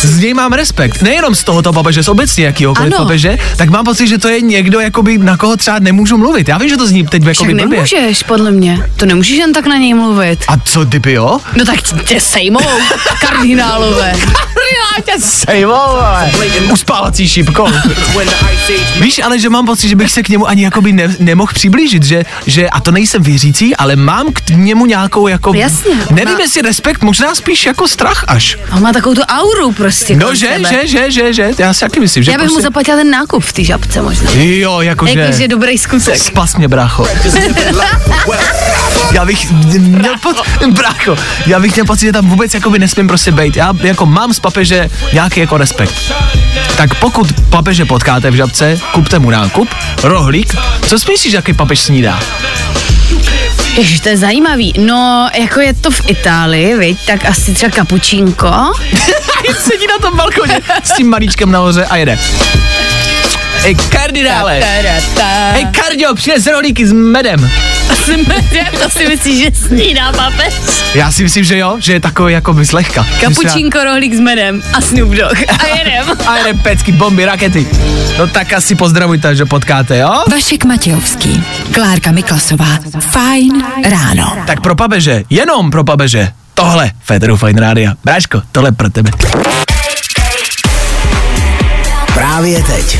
z 0.00 0.18
něj 0.20 0.34
mám 0.34 0.52
respekt. 0.52 1.02
Nejenom 1.02 1.34
z 1.34 1.44
tohoto 1.44 1.72
papeže, 1.72 2.02
z 2.02 2.08
obecně 2.08 2.44
jakýhokoliv 2.44 2.92
Ano. 2.94 3.04
papeže, 3.04 3.38
tak 3.56 3.70
mám 3.70 3.84
pocit, 3.84 4.06
že 4.08 4.18
to 4.18 4.28
je 4.28 4.40
někdo, 4.40 4.80
jakoby, 4.80 5.18
na 5.18 5.36
koho 5.36 5.56
třeba 5.56 5.78
nemůžu 5.78 6.16
mluvit. 6.18 6.48
Já 6.48 6.58
vím, 6.58 6.68
že 6.68 6.76
to 6.76 6.86
zní 6.86 7.06
teď 7.06 7.22
jakoby 7.24 7.54
blbě. 7.54 7.66
nemůžeš, 7.66 8.22
podle 8.22 8.50
mě. 8.50 8.78
To 8.96 9.06
nemůžeš 9.06 9.36
jen 9.36 9.52
tak 9.52 9.66
na 9.66 9.76
něj 9.76 9.94
mluvit. 9.94 10.44
A 10.48 10.56
co 10.64 10.84
kdyby 10.84 11.12
jo? 11.12 11.38
No 11.56 11.64
tak 11.64 11.76
tě 12.04 12.20
sejmou, 12.20 12.60
kardinálové. 13.20 14.12
Sejmové. 15.18 16.32
Uspávací 16.72 17.28
šipkou. 17.28 17.68
Víš, 19.00 19.20
ale 19.24 19.38
že 19.38 19.48
mám 19.48 19.66
pocit, 19.66 19.88
že 19.88 19.96
bych 19.96 20.10
se 20.10 20.22
k 20.22 20.28
němu 20.28 20.48
ani 20.48 20.62
jakoby 20.80 20.92
ne, 20.92 21.16
nemohl 21.18 21.52
přiblížit, 21.54 22.02
že, 22.02 22.22
že, 22.46 22.68
a 22.70 22.80
to 22.80 22.90
nejsem 22.90 23.22
věřící, 23.22 23.76
ale 23.76 23.96
mám 23.96 24.32
k 24.32 24.50
němu 24.50 24.86
nějakou 24.86 25.28
jako, 25.28 25.54
Jasně. 25.54 25.94
nevím 26.10 26.34
Má- 26.34 26.40
jestli 26.40 26.62
respekt, 26.62 27.02
možná 27.02 27.34
spíš 27.34 27.66
jako 27.66 27.88
strach 27.88 28.24
až. 28.26 28.58
On 28.76 28.82
má 28.82 28.92
takovou 28.92 29.14
tu 29.14 29.22
auru 29.22 29.72
prostě. 29.72 30.16
No, 30.16 30.34
že, 30.34 30.48
sebe. 30.56 30.68
že, 30.68 30.86
že, 30.86 31.10
že, 31.10 31.32
že, 31.32 31.50
já 31.58 31.74
si 31.74 31.80
taky 31.80 32.00
myslím, 32.00 32.22
že 32.22 32.30
Já 32.30 32.38
bych 32.38 32.46
mu 32.46 32.48
prostě, 32.48 32.62
zaplatila 32.62 32.96
ten 32.96 33.10
nákup 33.10 33.44
v 33.44 33.52
té 33.52 33.64
žabce 33.64 34.02
možná. 34.02 34.30
Jo, 34.34 34.80
jakože... 34.80 35.18
Jakože 35.18 35.48
dobrý 35.48 35.78
skutek. 35.78 36.18
Spas 36.18 36.56
mě, 36.56 36.68
brácho. 36.68 37.08
Já 39.12 39.24
bych 39.24 39.50
měl 39.78 40.14
pod... 40.22 40.36
Brácho, 40.70 41.16
já 41.46 41.60
bych 41.60 41.74
měl 41.74 41.86
pocit, 41.86 42.06
že 42.06 42.12
tam 42.12 42.28
vůbec 42.28 42.54
jakoby 42.54 42.78
nesmím 42.78 43.08
prostě 43.08 43.32
bejt. 43.32 43.56
Já 43.56 43.72
jako 43.82 44.06
mám 44.06 44.34
z 44.34 44.40
papeže 44.40 44.90
nějaký 45.12 45.40
jako 45.40 45.56
respekt. 45.56 45.94
Tak 46.76 46.94
pokud 46.94 47.32
papeže 47.50 47.84
potkáte 47.84 48.30
v 48.30 48.34
žabce, 48.34 48.78
kupte 48.92 49.18
mu 49.18 49.30
nákup, 49.30 49.68
rohlík. 50.02 50.54
Co 50.88 50.98
si 50.98 51.10
myslíš, 51.12 51.32
jaký 51.32 51.52
papež 51.52 51.80
snídá? 51.80 52.20
Ježiš, 53.76 54.00
to 54.00 54.08
je 54.08 54.16
zajímavý. 54.16 54.72
No, 54.78 55.28
jako 55.38 55.60
je 55.60 55.74
to 55.74 55.90
v 55.90 56.00
Itálii, 56.10 56.74
viď, 56.78 56.98
tak 57.06 57.24
asi 57.24 57.54
třeba 57.54 57.72
kapučínko. 57.72 58.46
Sedí 59.58 59.86
na 59.86 59.98
tom 59.98 60.16
balkoně 60.16 60.60
s 60.82 60.92
tím 60.92 61.08
malíčkem 61.08 61.50
nahoře 61.50 61.84
a 61.86 61.96
jede. 61.96 62.18
Ej, 63.64 63.74
kardinále! 63.74 64.60
Ej, 65.54 65.66
kardio, 65.66 66.14
přines 66.14 66.46
rohlíky 66.46 66.86
s 66.86 66.92
medem. 66.92 67.50
to 68.82 68.90
si 68.90 69.08
myslíš, 69.08 69.44
že 69.44 69.66
snídá 69.66 70.12
papež? 70.12 70.54
Já 70.94 71.12
si 71.12 71.22
myslím, 71.22 71.44
že 71.44 71.58
jo, 71.58 71.76
že 71.78 71.92
je 71.92 72.00
takový 72.00 72.32
jako 72.32 72.52
by 72.52 72.64
zlehka. 72.64 73.06
Kapučínko, 73.20 73.84
rohlík 73.84 74.14
s 74.14 74.20
medem 74.20 74.62
a 74.72 74.80
Snoop 74.80 75.08
Dogg. 75.10 75.38
A 75.58 75.66
jedem. 75.66 76.04
A 76.26 76.36
jede 76.36 76.54
pecky, 76.54 76.92
bomby, 76.92 77.24
rakety. 77.24 77.66
No 78.18 78.26
tak 78.26 78.52
asi 78.52 78.74
pozdravujte, 78.74 79.36
že 79.36 79.44
potkáte, 79.44 79.98
jo? 79.98 80.24
Vašek 80.30 80.64
Matějovský, 80.64 81.44
Klárka 81.74 82.10
Miklasová. 82.10 82.78
Fajn 83.00 83.64
ráno. 83.90 84.36
Tak 84.46 84.60
pro 84.60 84.74
papeže, 84.74 85.22
jenom 85.30 85.70
pro 85.70 85.84
papeže. 85.84 86.28
Tohle, 86.54 86.90
Federu 87.02 87.36
Fine 87.36 87.60
Radio. 87.60 87.92
Bráško, 88.04 88.42
tohle 88.52 88.72
pro 88.72 88.90
tebe. 88.90 89.10
Právě 92.14 92.62
teď. 92.62 92.98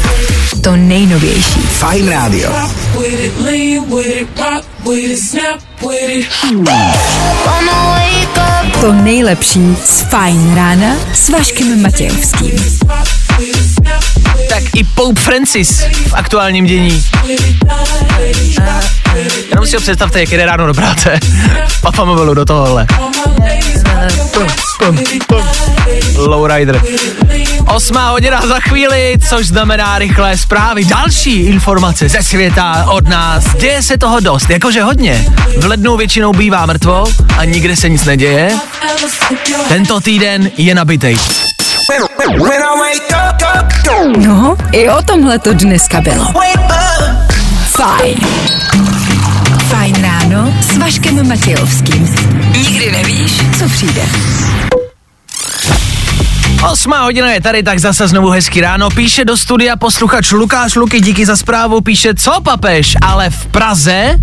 To 0.62 0.76
nejnovější. 0.76 1.60
Fajn 1.60 2.08
rádio. 2.08 2.52
To 8.80 8.92
nejlepší 8.92 9.76
z 9.84 10.00
Fajn 10.00 10.54
rána 10.54 10.96
s 11.12 11.28
Vaškem 11.28 11.82
Matějovským. 11.82 12.80
Tak 14.50 14.62
i 14.74 14.84
Pope 14.84 15.20
Francis 15.20 15.84
v 16.08 16.14
aktuálním 16.14 16.66
dění. 16.66 17.04
A 17.70 19.14
Jenom 19.50 19.66
si 19.66 19.76
ho 19.76 19.80
představte, 19.80 20.20
jak 20.20 20.30
jde 20.30 20.46
ráno 20.46 20.66
do 20.66 20.74
práce. 20.74 21.18
Papa 21.82 22.04
mobilu 22.04 22.34
do 22.34 22.44
tohohle. 22.44 22.86
Lowrider. 26.16 26.82
Osmá 27.66 28.10
hodina 28.10 28.46
za 28.46 28.60
chvíli, 28.60 29.18
což 29.28 29.46
znamená 29.46 29.98
rychlé 29.98 30.38
zprávy. 30.38 30.84
Další 30.84 31.42
informace 31.42 32.08
ze 32.08 32.22
světa 32.22 32.86
od 32.90 33.08
nás. 33.08 33.44
Děje 33.54 33.82
se 33.82 33.98
toho 33.98 34.20
dost, 34.20 34.50
jakože 34.50 34.82
hodně. 34.82 35.24
V 35.58 35.64
lednu 35.66 35.96
většinou 35.96 36.32
bývá 36.32 36.66
mrtvo 36.66 37.04
a 37.38 37.44
nikde 37.44 37.76
se 37.76 37.88
nic 37.88 38.04
neděje. 38.04 38.58
Tento 39.68 40.00
týden 40.00 40.50
je 40.56 40.74
nabitej. 40.74 41.16
No, 44.18 44.56
i 44.72 44.88
o 44.90 45.02
tomhle 45.02 45.38
to 45.38 45.52
dneska 45.52 46.00
bylo. 46.00 46.24
Fajn. 47.66 48.18
Fajn 49.68 49.94
ráno 50.02 50.54
s 50.60 50.76
Vaškem 50.76 51.28
Matějovským. 51.28 52.14
Nikdy 52.58 52.92
nevíš, 52.92 53.32
co 53.58 53.68
přijde. 53.68 54.02
Osmá 56.68 57.02
hodina 57.02 57.30
je 57.30 57.40
tady, 57.40 57.62
tak 57.62 57.78
zase 57.78 58.08
znovu 58.08 58.30
hezký 58.30 58.60
ráno. 58.60 58.90
Píše 58.90 59.24
do 59.24 59.36
studia 59.36 59.76
posluchač 59.76 60.32
Lukáš 60.32 60.74
Luky, 60.74 61.00
díky 61.00 61.26
za 61.26 61.36
zprávu. 61.36 61.80
Píše, 61.80 62.14
co 62.14 62.40
papež, 62.42 62.96
ale 63.02 63.30
v 63.30 63.46
Praze 63.46 64.14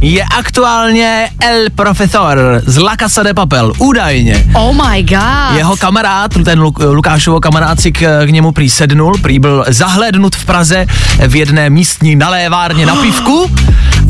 je 0.00 0.24
aktuálně 0.38 1.28
El 1.40 1.64
Profesor 1.74 2.38
z 2.66 2.78
La 2.78 2.96
Casa 2.96 3.22
de 3.22 3.34
Papel, 3.34 3.72
údajně. 3.78 4.46
Oh 4.54 4.74
my 4.90 5.02
god. 5.02 5.56
Jeho 5.56 5.76
kamarád, 5.76 6.30
ten 6.44 6.60
Luk- 6.60 6.92
Lukášovo 6.94 7.40
kamarád 7.40 7.80
si 7.80 7.92
k, 7.92 8.24
k 8.26 8.30
němu 8.30 8.52
prý 8.52 8.70
sednul, 8.70 9.18
prý 9.22 9.38
byl 9.38 9.64
zahlédnut 9.68 10.36
v 10.36 10.44
Praze 10.44 10.86
v 11.28 11.36
jedné 11.36 11.70
místní 11.70 12.16
nalévárně 12.16 12.86
na 12.86 12.96
pivku 12.96 13.50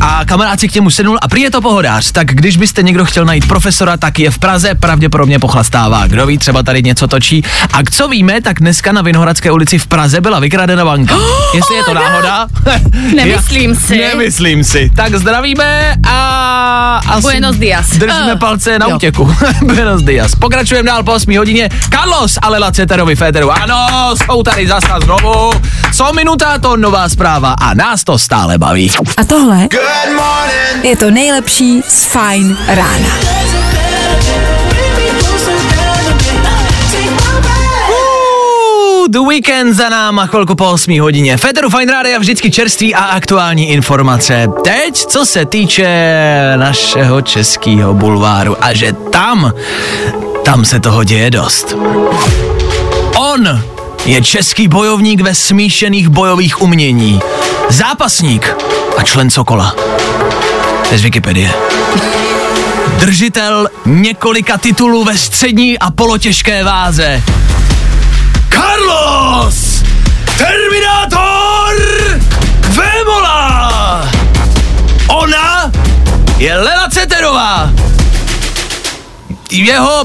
a 0.01 0.25
kamarád 0.25 0.59
si 0.59 0.67
k 0.67 0.75
němu 0.75 0.89
sednul 0.89 1.17
a 1.21 1.27
prý 1.27 1.41
je 1.41 1.51
to 1.51 1.61
pohodář, 1.61 2.11
tak 2.11 2.27
když 2.27 2.57
byste 2.57 2.83
někdo 2.83 3.05
chtěl 3.05 3.25
najít 3.25 3.47
profesora, 3.47 3.97
tak 3.97 4.19
je 4.19 4.31
v 4.31 4.39
Praze, 4.39 4.75
pravděpodobně 4.75 5.39
pochlastává. 5.39 6.07
Kdo 6.07 6.25
ví, 6.25 6.37
třeba 6.37 6.63
tady 6.63 6.83
něco 6.83 7.07
točí. 7.07 7.43
A 7.73 7.77
co 7.91 8.07
víme, 8.07 8.41
tak 8.41 8.59
dneska 8.59 8.91
na 8.91 9.01
Vinohradské 9.01 9.51
ulici 9.51 9.79
v 9.79 9.87
Praze 9.87 10.21
byla 10.21 10.39
vykradena 10.39 10.85
banka. 10.85 11.15
Jestli 11.53 11.75
je 11.75 11.83
to 11.83 11.93
náhoda? 11.93 12.47
Nemyslím 13.15 13.75
si. 13.85 13.97
Nemyslím 13.97 14.63
si. 14.63 14.91
Tak 14.95 15.15
zdravíme 15.15 15.95
a 16.09 17.01
asi 17.07 17.21
Buenos 17.21 17.55
dias. 17.55 17.89
držíme 17.89 18.31
Ah. 18.33 18.39
palce 18.39 18.79
na 18.79 18.85
Jo. 18.89 18.95
útěku. 18.95 19.35
Buenos 19.65 20.01
dias. 20.01 20.35
Pokračujeme 20.35 20.87
dál 20.87 21.03
po 21.03 21.11
8 21.13 21.37
hodině. 21.37 21.69
Carlos 21.91 22.37
a 22.41 22.49
Lela 22.49 22.71
Ceterovi 22.71 23.15
Féteru. 23.15 23.51
Ano, 23.51 23.87
jsou 24.25 24.43
tady 24.43 24.67
zase 24.67 24.87
znovu. 25.03 25.51
Co 25.97 26.13
minuta, 26.13 26.59
to 26.59 26.77
nová 26.77 27.09
zpráva 27.09 27.55
a 27.61 27.73
nás 27.73 28.03
to 28.03 28.17
stále 28.17 28.57
baví. 28.57 28.91
A 29.17 29.23
tohle 29.23 29.67
je 30.83 30.97
to 30.97 31.11
nejlepší 31.11 31.81
z 31.87 32.05
Fajn 32.05 32.57
rána. 32.67 33.09
The 39.09 39.19
Weekend 39.27 39.73
za 39.73 39.89
náma 39.89 40.25
chvilku 40.25 40.55
po 40.55 40.71
8 40.71 41.01
hodině. 41.01 41.37
Federu 41.37 41.69
Fine 41.69 41.93
Radio 41.93 42.19
vždycky 42.19 42.51
čerství 42.51 42.95
a 42.95 43.03
aktuální 43.03 43.69
informace. 43.69 44.47
Teď, 44.63 45.05
co 45.05 45.25
se 45.25 45.45
týče 45.45 45.87
našeho 46.55 47.21
českého 47.21 47.93
bulváru 47.93 48.57
a 48.61 48.73
že 48.73 48.93
tam, 48.93 49.53
tam 50.45 50.65
se 50.65 50.79
toho 50.79 51.03
děje 51.03 51.31
dost. 51.31 51.75
On 53.15 53.61
je 54.07 54.21
český 54.21 54.67
bojovník 54.67 55.21
ve 55.21 55.35
smíšených 55.35 56.09
bojových 56.09 56.61
umění. 56.61 57.19
Zápasník 57.69 58.55
a 58.97 59.03
člen 59.03 59.29
Sokola. 59.29 59.75
Z 60.91 61.01
Wikipedie. 61.01 61.53
Držitel 62.99 63.67
několika 63.85 64.57
titulů 64.57 65.03
ve 65.03 65.17
střední 65.17 65.79
a 65.79 65.91
polotěžké 65.91 66.63
váze. 66.63 67.23
Carlos! 68.49 69.83
Terminátor! 70.37 71.75
Vémola! 72.61 74.09
Ona 75.07 75.71
je 76.37 76.57
Lela 76.57 76.89
Ceterová. 76.89 77.69
Jeho 79.51 80.03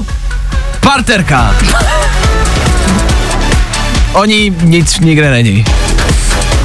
Oni 4.13 4.53
nic 4.61 4.99
nikde 4.99 5.31
není. 5.31 5.65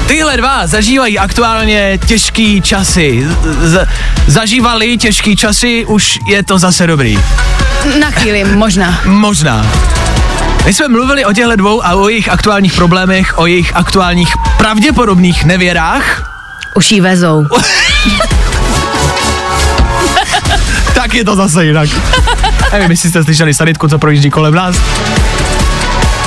Tyhle 0.07 0.37
dva 0.37 0.67
zažívají 0.67 1.19
aktuálně 1.19 1.99
těžký 2.07 2.61
časy. 2.61 3.27
Z- 3.61 3.87
zažívali 4.27 4.97
těžký 4.97 5.35
časy, 5.35 5.85
už 5.85 6.19
je 6.27 6.43
to 6.43 6.59
zase 6.59 6.87
dobrý. 6.87 7.19
Na 7.99 8.11
chvíli, 8.11 8.43
možná. 8.43 9.01
Možná. 9.05 9.65
My 10.65 10.73
jsme 10.73 10.87
mluvili 10.87 11.25
o 11.25 11.33
těchto 11.33 11.55
dvou 11.55 11.85
a 11.85 11.95
o 11.95 12.09
jejich 12.09 12.29
aktuálních 12.29 12.73
problémech, 12.73 13.37
o 13.37 13.45
jejich 13.47 13.75
aktuálních 13.75 14.33
pravděpodobných 14.57 15.45
nevěrách. 15.45 16.23
Už 16.75 16.91
jí 16.91 17.01
vezou. 17.01 17.45
Tak 20.93 21.13
je 21.13 21.23
to 21.25 21.35
zase 21.35 21.65
jinak. 21.65 21.89
Nevím, 22.71 22.91
jestli 22.91 23.09
jste 23.09 23.23
slyšeli 23.23 23.53
sanitku, 23.53 23.87
co 23.87 23.99
projíždí 23.99 24.29
kolem 24.29 24.53
nás. 24.53 24.75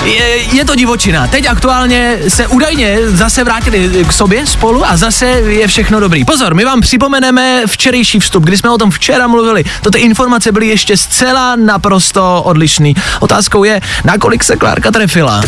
Je, 0.04 0.36
je 0.56 0.64
to 0.64 0.74
divočina. 0.74 1.26
Teď 1.26 1.46
aktuálně 1.48 2.18
se 2.28 2.46
údajně 2.46 2.98
zase 3.04 3.44
vrátili 3.44 4.04
k 4.08 4.12
sobě 4.12 4.46
spolu 4.46 4.86
a 4.86 4.96
zase 4.96 5.26
je 5.26 5.66
všechno 5.68 6.00
dobrý. 6.00 6.24
Pozor, 6.24 6.54
my 6.54 6.64
vám 6.64 6.80
připomeneme 6.80 7.62
včerejší 7.66 8.20
vstup, 8.20 8.44
kdy 8.44 8.56
jsme 8.58 8.70
o 8.70 8.78
tom 8.78 8.90
včera 8.90 9.26
mluvili. 9.26 9.64
To 9.82 9.90
ty 9.90 9.98
informace 9.98 10.52
byly 10.52 10.66
ještě 10.66 10.96
zcela 10.96 11.56
naprosto 11.56 12.42
odlišný. 12.42 12.94
Otázkou 13.20 13.64
je, 13.64 13.80
nakolik 14.04 14.44
se 14.44 14.56
Klárka 14.56 14.90
trefila. 14.90 15.42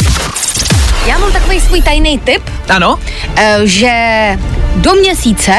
Já 1.07 1.19
mám 1.19 1.33
takový 1.33 1.61
svůj 1.61 1.83
tajný 1.83 2.19
tip, 2.19 2.43
Ano? 2.69 2.99
eh, 3.37 3.59
že 3.65 3.93
do 4.77 4.93
měsíce 4.95 5.53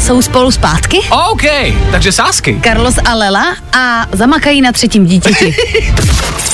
jsou 0.00 0.22
spolu 0.22 0.50
zpátky. 0.50 0.98
OK, 1.30 1.42
takže 1.90 2.12
sásky. 2.12 2.60
Carlos 2.64 2.94
a 3.04 3.14
Lela 3.14 3.56
a 3.72 4.06
zamakají 4.12 4.60
na 4.60 4.72
třetím 4.72 5.06
dítěti. 5.06 5.54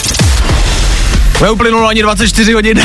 Neuplynulo 1.45 1.89
ani 1.89 2.03
24 2.03 2.53
hodin 2.53 2.83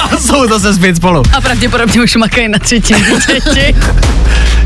a 0.00 0.16
jsou 0.20 0.48
zase 0.48 0.74
zpět 0.74 0.96
spolu. 0.96 1.22
A 1.32 1.40
pravděpodobně 1.40 2.02
už 2.02 2.16
makají 2.16 2.48
na 2.48 2.58
dítěti. 2.58 3.74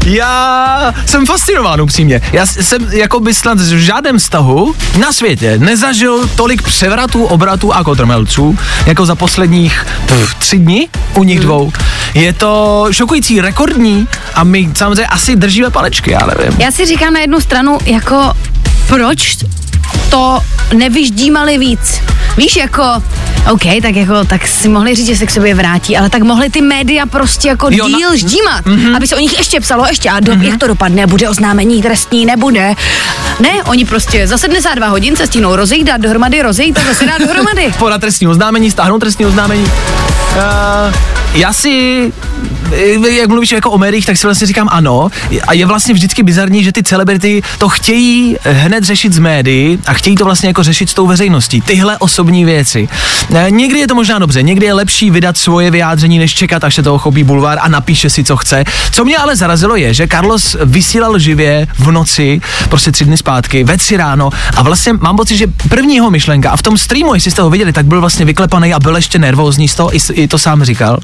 Já 0.07 0.95
jsem 1.07 1.27
fascinován 1.27 1.81
upřímně. 1.81 2.21
Já 2.33 2.47
jsem 2.47 2.93
jako 2.93 3.21
by 3.21 3.35
snad 3.35 3.61
v 3.61 3.79
žádném 3.79 4.19
vztahu 4.19 4.75
na 4.99 5.13
světě 5.13 5.59
nezažil 5.59 6.29
tolik 6.29 6.63
převratů, 6.63 7.25
obratů 7.25 7.73
a 7.73 7.85
kotrmelců, 7.85 8.59
jako 8.87 9.07
za 9.07 9.15
posledních 9.15 9.87
pff, 10.07 10.35
tři 10.35 10.59
dny 10.59 10.89
u 11.15 11.25
nich 11.25 11.41
dvou. 11.41 11.73
Je 12.15 12.33
to 12.33 12.87
šokující, 12.91 13.41
rekordní 13.41 14.09
a 14.35 14.45
my 14.45 14.71
samozřejmě 14.75 15.07
asi 15.07 15.37
držíme 15.37 15.71
palečky, 15.71 16.11
já 16.11 16.21
nevím. 16.27 16.61
Já 16.61 16.71
si 16.71 16.87
říkám 16.87 17.13
na 17.13 17.21
jednu 17.21 17.41
stranu, 17.41 17.79
jako 17.85 18.33
proč 18.87 19.37
to 20.11 20.41
nevyždímali 20.75 21.59
víc. 21.59 22.01
Víš, 22.37 22.57
jako, 22.57 23.03
OK, 23.51 23.63
tak 23.83 23.97
jako, 23.97 24.25
tak 24.25 24.47
si 24.47 24.69
mohli 24.69 24.95
říct, 24.95 25.07
že 25.07 25.17
se 25.17 25.27
k 25.27 25.31
sobě 25.31 25.55
vrátí, 25.55 25.97
ale 25.97 26.11
tak 26.11 26.23
mohli 26.23 26.51
ty 26.51 26.61
média 26.61 27.07
prostě 27.07 27.49
jako 27.49 27.69
Jo, 27.71 27.89
na- 27.89 27.99
díl 27.99 28.17
ždímat, 28.17 28.65
mm-hmm. 28.65 28.97
aby 28.97 29.07
se 29.07 29.17
o 29.17 29.19
nich 29.19 29.39
ještě 29.39 29.61
psalo, 29.61 29.87
ještě 29.87 30.11
a 30.11 30.21
do, 30.21 30.33
mm-hmm. 30.33 30.43
jak 30.43 30.59
to 30.59 30.67
dopadne, 30.67 31.07
bude 31.07 31.29
oznámení 31.29 31.83
trestní, 31.83 32.27
nebude. 32.27 32.75
Ne, 33.41 33.63
oni 33.65 33.85
prostě 33.85 34.27
za 34.27 34.39
72 34.39 34.89
hodin 34.89 35.17
se 35.17 35.27
stínou 35.27 35.57
rozejít, 35.57 35.87
dát 35.87 36.01
dohromady, 36.01 36.43
rozejít 36.43 36.79
a 36.79 36.85
zase 36.85 37.07
dát 37.07 37.19
dohromady. 37.19 37.73
Podat 37.79 38.01
trestní 38.01 38.27
oznámení, 38.27 38.71
stáhnout 38.71 38.99
trestní 38.99 39.27
oznámení. 39.27 39.65
Uh, 39.65 40.95
já 41.35 41.53
si, 41.53 42.13
eh, 42.73 43.11
jak 43.11 43.29
mluvíš 43.29 43.53
jako 43.53 43.71
o 43.71 43.79
médiích, 43.79 44.07
tak 44.07 44.17
si 44.17 44.27
vlastně 44.27 44.47
říkám 44.47 44.69
ano. 44.71 45.09
A 45.47 45.53
je 45.53 45.67
vlastně 45.67 45.95
vždycky 45.95 46.23
bizarní, 46.23 46.65
že 46.65 46.73
ty 46.73 46.83
celebrity 46.83 47.43
to 47.59 47.69
chtějí 47.69 48.37
hned 48.43 48.85
řešit 48.85 49.13
z 49.13 49.19
médií 49.19 49.76
a 49.87 49.93
chtějí 49.93 50.17
to 50.17 50.25
vlastně 50.25 50.49
jako 50.49 50.63
řešit 50.63 50.91
s 50.91 50.95
tou 50.95 51.07
veřejností. 51.07 51.61
Tyhle 51.61 51.99
osobní 51.99 52.45
věci. 52.45 52.89
Eh, 53.35 53.47
Někdy 53.51 53.79
je 53.79 53.87
to 53.87 53.95
možná 53.95 54.19
dobře, 54.19 54.43
někdy 54.43 54.67
je 54.67 54.73
lepší 54.73 55.11
vydat 55.11 55.37
svoje 55.37 55.71
vyjádření, 55.71 56.19
než 56.19 56.35
čekat, 56.35 56.65
až 56.65 56.75
se 56.75 56.83
toho 56.83 56.99
chopí 56.99 57.25
bulvár 57.25 57.59
a 57.61 57.69
napíše 57.69 58.11
si, 58.11 58.25
co 58.25 58.37
chce. 58.37 58.65
Co 58.93 59.05
mě 59.05 59.19
ale 59.19 59.37
zarazilo 59.37 59.77
je, 59.77 59.95
že 59.95 60.07
Carlos 60.07 60.57
vysílal 60.65 61.19
živě 61.19 61.67
v 61.79 61.91
noci, 61.91 62.41
prostě 62.69 62.93
tři 62.93 63.05
dny 63.05 63.17
zpátky, 63.17 63.65
ve 63.65 63.77
tři 63.77 63.97
ráno 63.97 64.31
a 64.57 64.63
vlastně 64.63 64.93
mám 64.93 65.17
pocit, 65.17 65.37
že 65.37 65.47
první 65.69 65.95
jeho 65.95 66.11
myšlenka 66.11 66.51
a 66.51 66.57
v 66.57 66.63
tom 66.63 66.79
streamu, 66.79 67.15
jestli 67.15 67.31
jste 67.31 67.43
ho 67.43 67.51
viděli, 67.51 67.73
tak 67.73 67.87
byl 67.87 68.01
vlastně 68.01 68.25
vyklepaný 68.25 68.75
a 68.75 68.81
byl 68.81 68.97
ještě 68.97 69.19
nervózní 69.19 69.69
z 69.69 69.75
toho, 69.75 69.91
i, 70.13 70.29
to 70.29 70.39
sám 70.39 70.65
říkal. 70.65 70.99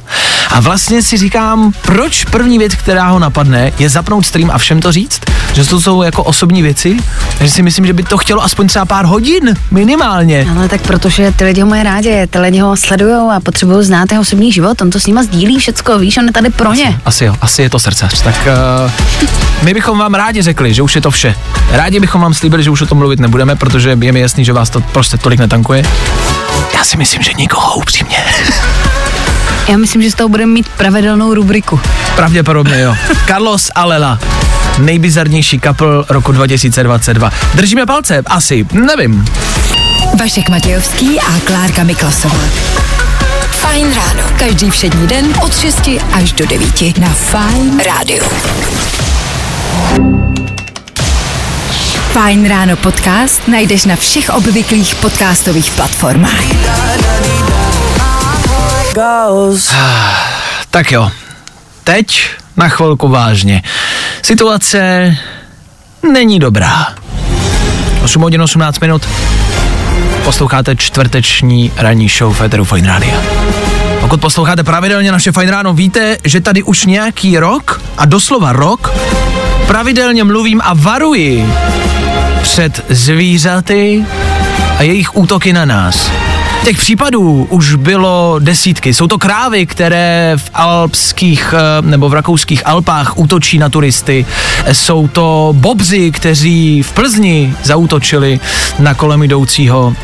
A 0.51 0.61
vlastně 0.61 1.03
si 1.03 1.17
říkám, 1.17 1.73
proč 1.83 2.25
první 2.25 2.59
věc, 2.59 2.75
která 2.75 3.09
ho 3.09 3.19
napadne, 3.19 3.73
je 3.79 3.89
zapnout 3.89 4.27
stream 4.27 4.51
a 4.51 4.59
všem 4.59 4.81
to 4.81 4.93
říct? 4.93 5.21
Že 5.53 5.65
to 5.65 5.81
jsou 5.81 6.03
jako 6.03 6.23
osobní 6.23 6.63
věci? 6.63 6.97
Že 7.41 7.51
si 7.51 7.63
myslím, 7.63 7.87
že 7.87 7.93
by 7.93 8.03
to 8.03 8.19
chtělo 8.19 8.43
aspoň 8.45 8.62
třeba 8.68 8.85
pár 8.85 9.05
hodin, 9.05 9.55
minimálně. 9.70 10.46
Ale 10.57 10.68
tak 10.68 10.81
protože 10.81 11.33
ty 11.33 11.44
lidi 11.44 11.61
ho 11.61 11.66
mají 11.66 11.83
rádi, 11.83 12.27
ty 12.31 12.38
lidi 12.38 12.59
ho 12.59 12.77
sledují 12.77 13.31
a 13.37 13.40
potřebují 13.40 13.87
znát 13.87 14.12
jeho 14.12 14.20
osobní 14.22 14.53
život, 14.53 14.83
on 14.83 14.90
to 14.90 15.01
s 15.01 15.07
nima 15.07 15.22
sdílí 15.22 15.59
všecko, 15.59 15.98
víš, 15.98 16.16
on 16.16 16.25
je 16.27 16.33
tady 16.33 16.51
pro 16.51 16.72
ně. 16.72 17.01
Asi 17.05 17.25
jo, 17.25 17.35
asi 17.40 17.62
je 17.62 17.70
to 17.70 17.79
srdcař. 17.79 18.22
Tak 18.22 18.48
uh, 18.85 18.90
my 19.62 19.75
bychom 19.75 19.98
vám 19.98 20.14
rádi 20.14 20.42
řekli, 20.42 20.75
že 20.75 20.83
už 20.83 20.94
je 20.94 21.01
to 21.01 21.11
vše. 21.11 21.35
Rádi 21.70 22.01
bychom 22.01 22.20
vám 22.20 22.35
slíbili, 22.35 22.62
že 22.62 22.70
už 22.70 22.83
o 22.83 22.87
tom 22.87 22.98
mluvit 22.98 23.20
nebudeme, 23.20 23.57
protože 23.57 23.98
je 24.01 24.12
mi 24.12 24.20
jasný, 24.20 24.44
že 24.44 24.53
vás 24.53 24.70
to 24.70 24.81
prostě 24.81 25.18
tolik 25.18 25.40
netankuje. 25.40 25.83
Já 26.75 26.85
si 26.85 26.96
myslím, 26.96 27.22
že 27.22 27.33
nikoho 27.33 27.75
upřímně. 27.75 28.16
Já 29.68 29.77
myslím, 29.77 30.03
že 30.03 30.11
z 30.11 30.14
toho 30.14 30.29
budeme 30.29 30.53
mít 30.53 30.68
pravidelnou 30.68 31.35
rubriku. 31.35 31.81
Pravděpodobně 32.16 32.81
jo. 32.81 32.96
Carlos 33.27 33.70
Alela. 33.75 34.18
Nejbizarnější 34.79 35.61
couple 35.61 35.88
roku 36.09 36.33
2022. 36.33 37.31
Držíme 37.55 37.87
palce? 37.87 38.22
Asi, 38.27 38.66
nevím. 38.72 39.25
Vašek 40.20 40.48
Matějovský 40.48 41.20
a 41.20 41.40
Klárka 41.44 41.83
Miklasová. 41.83 42.44
Fajn 43.51 43.94
ráno. 43.94 44.22
Každý 44.38 44.70
všední 44.70 45.07
den 45.07 45.35
od 45.44 45.59
6 45.59 45.90
až 46.12 46.33
do 46.33 46.46
9 46.46 46.98
na 46.98 47.09
Fajn 47.09 47.81
rádiu. 47.87 48.25
Fajn 52.12 52.48
ráno 52.48 52.77
podcast 52.77 53.48
najdeš 53.48 53.85
na 53.85 53.96
všech 53.96 54.31
obvyklých 54.31 54.94
podcastových 54.94 55.70
platformách. 55.70 56.44
Tak 60.71 60.93
jo. 60.93 61.11
Teď 61.85 62.31
na 62.57 62.69
chvilku 62.69 63.09
vážně. 63.09 63.63
Situace 64.23 65.15
není 66.13 66.39
dobrá. 66.39 66.95
8 68.05 68.23
hodin 68.23 68.43
18 68.43 68.81
minut. 68.81 69.09
Posloucháte 70.25 70.77
čtvrteční 70.77 71.73
ranní 71.77 72.09
show 72.09 72.35
Féteru 72.35 72.65
Fine 72.65 72.89
Radio. 72.89 73.15
Pokud 74.01 74.21
posloucháte 74.21 74.65
pravidelně 74.65 75.13
naše 75.13 75.33
Fine 75.33 75.51
Ráno, 75.51 75.75
víte, 75.75 76.17
že 76.25 76.41
tady 76.41 76.63
už 76.63 76.85
nějaký 76.87 77.39
rok, 77.39 77.83
a 77.99 78.05
doslova 78.05 78.53
rok, 78.53 78.93
pravidelně 79.67 80.25
mluvím 80.25 80.61
a 80.65 80.75
varuji 80.75 81.55
před 82.43 82.85
zvířaty 82.89 84.07
a 84.79 84.83
jejich 84.83 85.17
útoky 85.17 85.53
na 85.53 85.65
nás. 85.65 86.11
Těch 86.64 86.77
případů 86.77 87.46
už 87.51 87.75
bylo 87.75 88.37
desítky. 88.38 88.94
Jsou 88.94 89.07
to 89.07 89.18
krávy, 89.18 89.66
které 89.66 90.33
v 90.37 90.51
alpských 90.55 91.55
eh, 91.57 91.83
nebo 91.83 92.09
v 92.09 92.14
rakouských 92.14 92.66
Alpách 92.66 93.18
útočí 93.18 93.59
na 93.59 93.68
turisty. 93.68 94.27
Jsou 94.72 95.09
to 95.09 95.55
bobři, 95.57 96.11
kteří 96.11 96.83
v 96.83 96.92
Plzni 96.92 97.55
zautočili 97.62 98.40
na 98.79 98.94
kolem 98.94 99.22
jdoucího. 99.22 99.94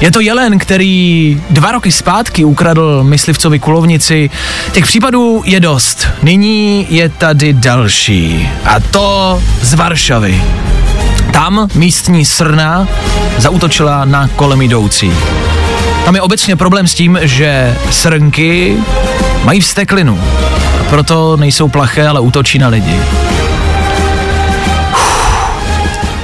Je 0.00 0.10
to 0.10 0.20
jelen, 0.20 0.58
který 0.58 1.40
dva 1.50 1.72
roky 1.72 1.92
zpátky 1.92 2.44
ukradl 2.44 3.04
myslivcovi 3.04 3.58
kulovnici. 3.58 4.30
Těch 4.72 4.84
případů 4.86 5.42
je 5.44 5.60
dost. 5.60 6.06
Nyní 6.22 6.86
je 6.90 7.08
tady 7.08 7.52
další. 7.52 8.48
A 8.64 8.80
to 8.80 9.42
z 9.62 9.74
Varšavy. 9.74 10.42
Tam 11.38 11.68
místní 11.74 12.24
srna 12.24 12.88
zautočila 13.38 14.04
na 14.04 14.28
kolem 14.28 14.62
jdoucí. 14.62 15.12
Tam 16.04 16.14
je 16.14 16.20
obecně 16.20 16.56
problém 16.56 16.86
s 16.86 16.94
tím, 16.94 17.18
že 17.22 17.76
srnky 17.90 18.76
mají 19.44 19.60
vsteklinu. 19.60 20.20
A 20.80 20.84
proto 20.90 21.36
nejsou 21.36 21.68
plaché, 21.68 22.08
ale 22.08 22.20
útočí 22.20 22.58
na 22.58 22.68
lidi. 22.68 23.00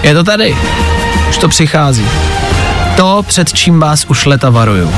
Je 0.03 0.15
to 0.15 0.25
tady. 0.25 0.57
Už 1.29 1.39
to 1.39 1.49
přichází. 1.49 2.07
To, 2.97 3.25
před 3.27 3.53
čím 3.53 3.81
vás 3.81 4.05
už 4.05 4.25
leta 4.25 4.51
varuju. 4.51 4.93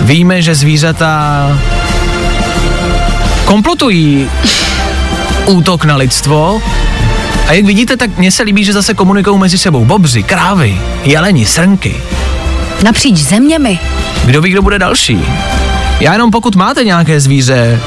Víme, 0.00 0.42
že 0.42 0.54
zvířata 0.54 1.42
komplotují 3.44 4.30
útok 5.46 5.84
na 5.84 5.96
lidstvo 5.96 6.62
a 7.48 7.52
jak 7.52 7.64
vidíte, 7.64 7.96
tak 7.96 8.18
mně 8.18 8.32
se 8.32 8.42
líbí, 8.42 8.64
že 8.64 8.72
zase 8.72 8.94
komunikují 8.94 9.38
mezi 9.38 9.58
sebou 9.58 9.84
bobři, 9.84 10.22
krávy, 10.22 10.80
jeleni, 11.02 11.46
srnky. 11.46 11.96
Napříč 12.82 13.16
zeměmi. 13.16 13.78
Kdo 14.24 14.42
ví, 14.42 14.50
kdo 14.50 14.62
bude 14.62 14.78
další? 14.78 15.24
Já 16.00 16.12
jenom 16.12 16.30
pokud 16.30 16.56
máte 16.56 16.84
nějaké 16.84 17.20
zvíře, 17.20 17.80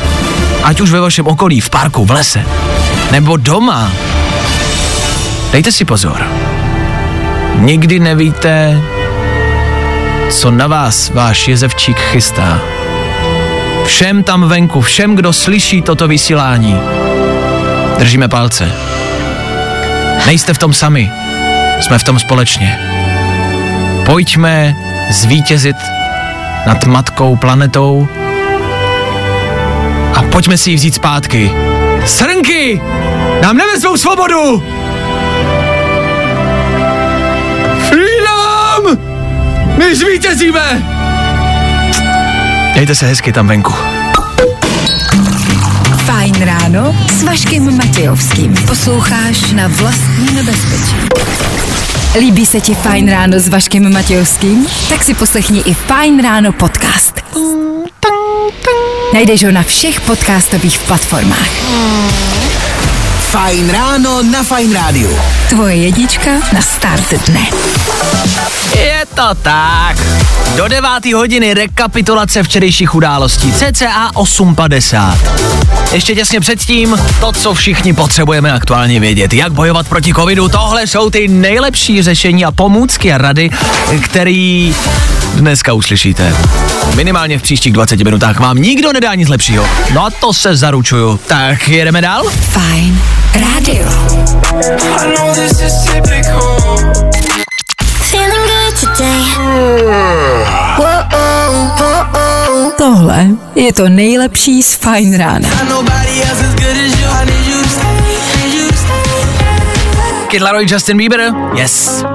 ať 0.63 0.82
už 0.82 0.91
ve 0.91 1.00
vašem 1.00 1.28
okolí, 1.28 1.62
v 1.62 1.69
parku, 1.69 2.06
v 2.06 2.12
lese, 2.12 2.45
nebo 3.12 3.38
doma, 3.38 3.91
dejte 5.52 5.71
si 5.71 5.86
pozor. 5.86 6.28
Nikdy 7.56 8.00
nevíte, 8.00 8.82
co 10.30 10.52
na 10.52 10.67
vás 10.67 11.10
váš 11.10 11.47
jezevčík 11.47 12.00
chystá. 12.00 12.62
Všem 13.86 14.24
tam 14.24 14.50
venku, 14.50 14.82
všem, 14.82 15.15
kdo 15.15 15.34
slyší 15.34 15.82
toto 15.82 16.08
vysílání, 16.08 16.78
držíme 17.97 18.28
palce. 18.28 18.71
Nejste 20.25 20.53
v 20.53 20.57
tom 20.57 20.73
sami, 20.73 21.12
jsme 21.81 21.99
v 21.99 22.03
tom 22.03 22.19
společně. 22.19 22.79
Pojďme 24.05 24.75
zvítězit 25.10 25.75
nad 26.65 26.86
matkou 26.86 27.36
planetou 27.36 28.07
a 30.15 30.21
pojďme 30.21 30.57
si 30.57 30.69
ji 30.69 30.75
vzít 30.75 30.95
zpátky. 30.95 31.51
Srnky! 32.05 32.81
Nám 33.41 33.57
nevezmou 33.57 33.97
svobodu! 33.97 34.63
Freedom! 37.89 38.97
My 39.77 39.95
zvítězíme! 39.95 40.84
Dejte 42.75 42.95
se 42.95 43.05
hezky 43.07 43.34
tam 43.34 43.47
venku. 43.47 44.01
Fajn 46.41 46.60
ráno 46.60 46.95
s 47.19 47.23
Vaškem 47.23 47.77
Matějovským. 47.77 48.54
Posloucháš 48.67 49.51
na 49.51 49.67
vlastní 49.67 50.36
nebezpečí. 50.36 50.95
Líbí 52.19 52.45
se 52.45 52.62
ti 52.62 52.73
Fajn 52.73 53.10
ráno 53.10 53.39
s 53.39 53.47
Vaškem 53.47 53.93
Matějovským? 53.93 54.67
Tak 54.89 55.04
si 55.04 55.13
poslechni 55.13 55.60
i 55.60 55.73
Fajn 55.73 56.23
ráno 56.23 56.51
podcast. 56.51 57.13
Najdeš 59.13 59.43
ho 59.43 59.51
na 59.51 59.63
všech 59.63 60.01
podcastových 60.01 60.80
platformách. 60.84 61.49
Fajn 63.32 63.70
ráno 63.70 64.24
na 64.24 64.44
Fajn 64.44 64.74
rádiu. 64.74 65.20
Tvoje 65.50 65.76
jedička 65.76 66.32
na 66.54 66.62
start 66.62 67.13
dne. 67.28 67.48
Je 68.76 69.06
to 69.15 69.36
tak. 69.41 69.96
Do 70.56 70.67
9. 70.67 70.89
hodiny 71.15 71.54
rekapitulace 71.54 72.44
včerejších 72.44 72.96
událostí. 72.96 73.54
CCA 73.54 74.12
8.50. 74.13 75.17
Ještě 75.91 76.15
těsně 76.15 76.39
předtím 76.39 77.00
to, 77.20 77.32
co 77.32 77.54
všichni 77.54 77.94
potřebujeme 77.94 78.52
aktuálně 78.52 79.00
vědět. 79.00 79.34
Jak 79.34 79.52
bojovat 79.52 79.88
proti 79.88 80.13
covidu, 80.13 80.50
tohle 80.50 80.88
jsou 80.88 81.10
ty 81.10 81.28
nejlepší 81.28 82.04
řešení 82.04 82.46
a 82.46 82.52
pomůcky 82.52 83.13
a 83.13 83.17
rady, 83.17 83.50
který 84.04 84.76
dneska 85.36 85.74
uslyšíte. 85.74 86.36
Minimálně 86.96 87.39
v 87.39 87.41
příštích 87.41 87.74
20 87.74 88.00
minutách 88.04 88.39
vám 88.39 88.58
nikdo 88.58 88.94
nedá 88.94 89.15
nic 89.15 89.30
lepšího. 89.30 89.65
No 89.94 90.06
a 90.06 90.10
to 90.10 90.34
se 90.34 90.56
zaručuju. 90.56 91.20
Tak 91.28 91.67
jedeme 91.67 92.02
dál? 92.02 92.24
Fajn 92.30 93.02
rádio. 93.34 93.86
Today. 98.98 99.32
Tohle 102.78 103.28
je 103.56 103.74
to 103.74 103.89
nejlepší 103.89 104.63
z 104.63 104.76
Fajn 104.76 105.17
rána. 105.17 105.50
Kid 110.32 110.41
Laroi, 110.41 110.65
Justin 110.70 110.98
Bieber? 110.98 111.34
Yes. 111.56 112.06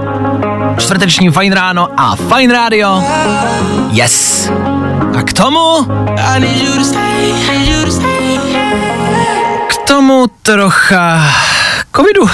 Čtvrteční 0.78 1.30
Fajn 1.30 1.52
ráno 1.52 1.88
a 1.96 2.16
Fajn 2.16 2.50
rádio? 2.50 3.02
Yes. 3.90 4.48
A 5.18 5.22
k 5.22 5.32
tomu? 5.32 5.86
K 9.68 9.76
tomu 9.88 10.26
trocha 10.42 11.32
covidu. 11.96 12.28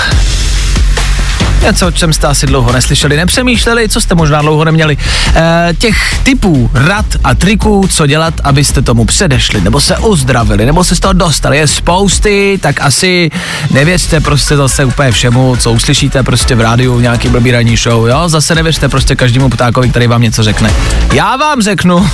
Něco, 1.63 1.87
o 1.87 1.91
čem 1.91 2.13
jste 2.13 2.27
asi 2.27 2.47
dlouho 2.47 2.73
neslyšeli, 2.73 3.17
nepřemýšleli, 3.17 3.89
co 3.89 4.01
jste 4.01 4.15
možná 4.15 4.43
dlouho 4.43 4.65
neměli. 4.65 4.97
E, 5.35 5.75
těch 5.79 6.19
typů 6.23 6.71
rad 6.75 7.07
a 7.25 7.35
triků, 7.35 7.89
co 7.91 8.07
dělat, 8.07 8.35
abyste 8.45 8.83
tomu 8.83 9.05
předešli, 9.05 9.61
nebo 9.61 9.81
se 9.81 9.99
uzdravili, 9.99 10.67
nebo 10.67 10.85
se 10.85 10.97
z 10.97 11.01
toho 11.01 11.13
dostali, 11.13 11.57
je 11.57 11.67
spousty, 11.67 12.59
tak 12.63 12.81
asi 12.81 13.31
nevěřte 13.71 14.21
prostě 14.21 14.57
zase 14.57 14.85
úplně 14.85 15.13
všemu, 15.13 15.57
co 15.57 15.73
uslyšíte 15.73 16.23
prostě 16.23 16.55
v 16.55 16.61
rádiu 16.61 16.97
v 16.97 17.03
nějaký 17.03 17.29
blbý 17.29 17.51
ranní 17.51 17.77
show, 17.77 18.07
jo, 18.07 18.29
zase 18.29 18.55
nevěřte 18.55 18.89
prostě 18.89 19.17
každému 19.17 19.49
ptákovi, 19.49 19.91
který 19.91 20.07
vám 20.07 20.23
něco 20.23 20.43
řekne. 20.43 20.71
Já 21.13 21.37
vám 21.37 21.63
řeknu, 21.63 22.11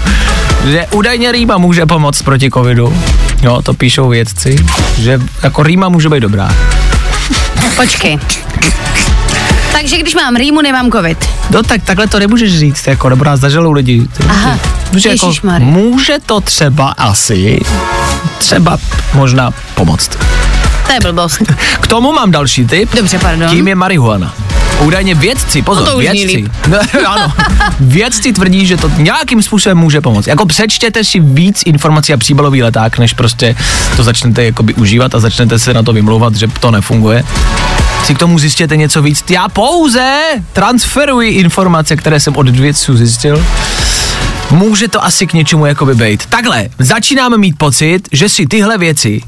že 0.64 0.86
údajně 0.90 1.32
rýma 1.32 1.58
může 1.58 1.86
pomoct 1.86 2.22
proti 2.22 2.50
covidu, 2.50 3.02
jo, 3.42 3.62
to 3.62 3.74
píšou 3.74 4.08
vědci, 4.08 4.56
že 4.98 5.20
jako 5.42 5.62
rýma 5.62 5.88
může 5.88 6.08
být 6.08 6.20
dobrá. 6.20 6.56
Počkej. 7.76 8.18
Takže 9.72 9.98
když 9.98 10.14
mám 10.14 10.36
rýmu, 10.36 10.62
nemám 10.62 10.90
covid. 10.90 11.28
No 11.50 11.62
tak 11.62 11.82
takhle 11.82 12.06
to 12.06 12.18
nemůžeš 12.18 12.58
říct, 12.58 12.86
jako 12.86 13.08
nebo 13.08 13.24
nás 13.24 13.40
zažalou 13.40 13.72
lidi. 13.72 14.08
Aha, 14.28 14.58
Protože 14.90 15.08
jako, 15.08 15.32
může 15.58 16.18
to 16.26 16.40
třeba 16.40 16.88
asi, 16.90 17.60
třeba 18.38 18.78
možná 19.14 19.50
pomoct. 19.74 20.10
To 20.86 20.92
je 20.92 21.00
blbost. 21.00 21.42
K 21.80 21.86
tomu 21.86 22.12
mám 22.12 22.30
další 22.30 22.66
tip. 22.66 22.94
Dobře, 22.94 23.18
pardon. 23.18 23.50
Tím 23.50 23.68
je 23.68 23.74
marihuana. 23.74 24.34
Údajně 24.80 25.14
vědci, 25.14 25.62
pozor, 25.62 25.84
No 25.84 25.92
to 25.92 25.98
vědci, 25.98 26.44
no, 26.68 26.78
ano, 27.06 27.32
vědci 27.80 28.32
tvrdí, 28.32 28.66
že 28.66 28.76
to 28.76 28.90
nějakým 28.96 29.42
způsobem 29.42 29.78
může 29.78 30.00
pomoct. 30.00 30.26
Jako 30.26 30.46
přečtěte 30.46 31.04
si 31.04 31.20
víc 31.20 31.62
informací 31.66 32.12
a 32.12 32.16
příbalový 32.16 32.62
leták, 32.62 32.98
než 32.98 33.12
prostě 33.12 33.56
to 33.96 34.02
začnete 34.02 34.44
jakoby 34.44 34.74
užívat 34.74 35.14
a 35.14 35.20
začnete 35.20 35.58
se 35.58 35.74
na 35.74 35.82
to 35.82 35.92
vymlouvat, 35.92 36.34
že 36.34 36.48
to 36.60 36.70
nefunguje. 36.70 37.24
Si 38.04 38.14
k 38.14 38.18
tomu 38.18 38.38
zjistěte 38.38 38.76
něco 38.76 39.02
víc. 39.02 39.24
Já 39.30 39.48
pouze 39.48 40.20
transferuji 40.52 41.30
informace, 41.30 41.96
které 41.96 42.20
jsem 42.20 42.36
od 42.36 42.48
vědců 42.48 42.96
zjistil. 42.96 43.46
Může 44.50 44.88
to 44.88 45.04
asi 45.04 45.26
k 45.26 45.32
něčemu 45.32 45.66
jakoby 45.66 45.94
být. 45.94 46.26
Takhle, 46.26 46.68
začínáme 46.78 47.38
mít 47.38 47.58
pocit, 47.58 48.08
že 48.12 48.28
si 48.28 48.46
tyhle 48.46 48.78
věci 48.78 49.20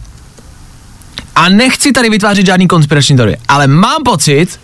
a 1.36 1.48
nechci 1.48 1.92
tady 1.92 2.10
vytvářet 2.10 2.46
žádný 2.46 2.68
konspirační 2.68 3.16
teorie, 3.16 3.36
ale 3.48 3.66
mám 3.66 4.02
pocit, 4.04 4.60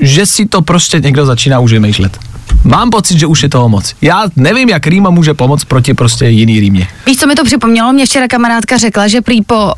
že 0.00 0.26
si 0.26 0.46
to 0.46 0.62
prostě 0.62 1.00
někdo 1.00 1.26
začíná 1.26 1.58
už 1.58 1.72
vymýšlet. 1.72 2.18
Mám 2.64 2.90
pocit, 2.90 3.18
že 3.18 3.26
už 3.26 3.42
je 3.42 3.48
toho 3.48 3.68
moc. 3.68 3.94
Já 4.02 4.24
nevím, 4.36 4.68
jak 4.68 4.86
rýma 4.86 5.10
může 5.10 5.34
pomoct 5.34 5.64
proti 5.64 5.94
prostě 5.94 6.26
jiný 6.26 6.60
rýmě. 6.60 6.88
Víš, 7.06 7.16
co 7.16 7.26
mi 7.26 7.34
to 7.34 7.44
připomnělo? 7.44 7.92
Mě 7.92 8.06
včera 8.06 8.28
kamarádka 8.28 8.76
řekla, 8.76 9.08
že 9.08 9.20
prý 9.20 9.42
po 9.42 9.64
uh, 9.64 9.72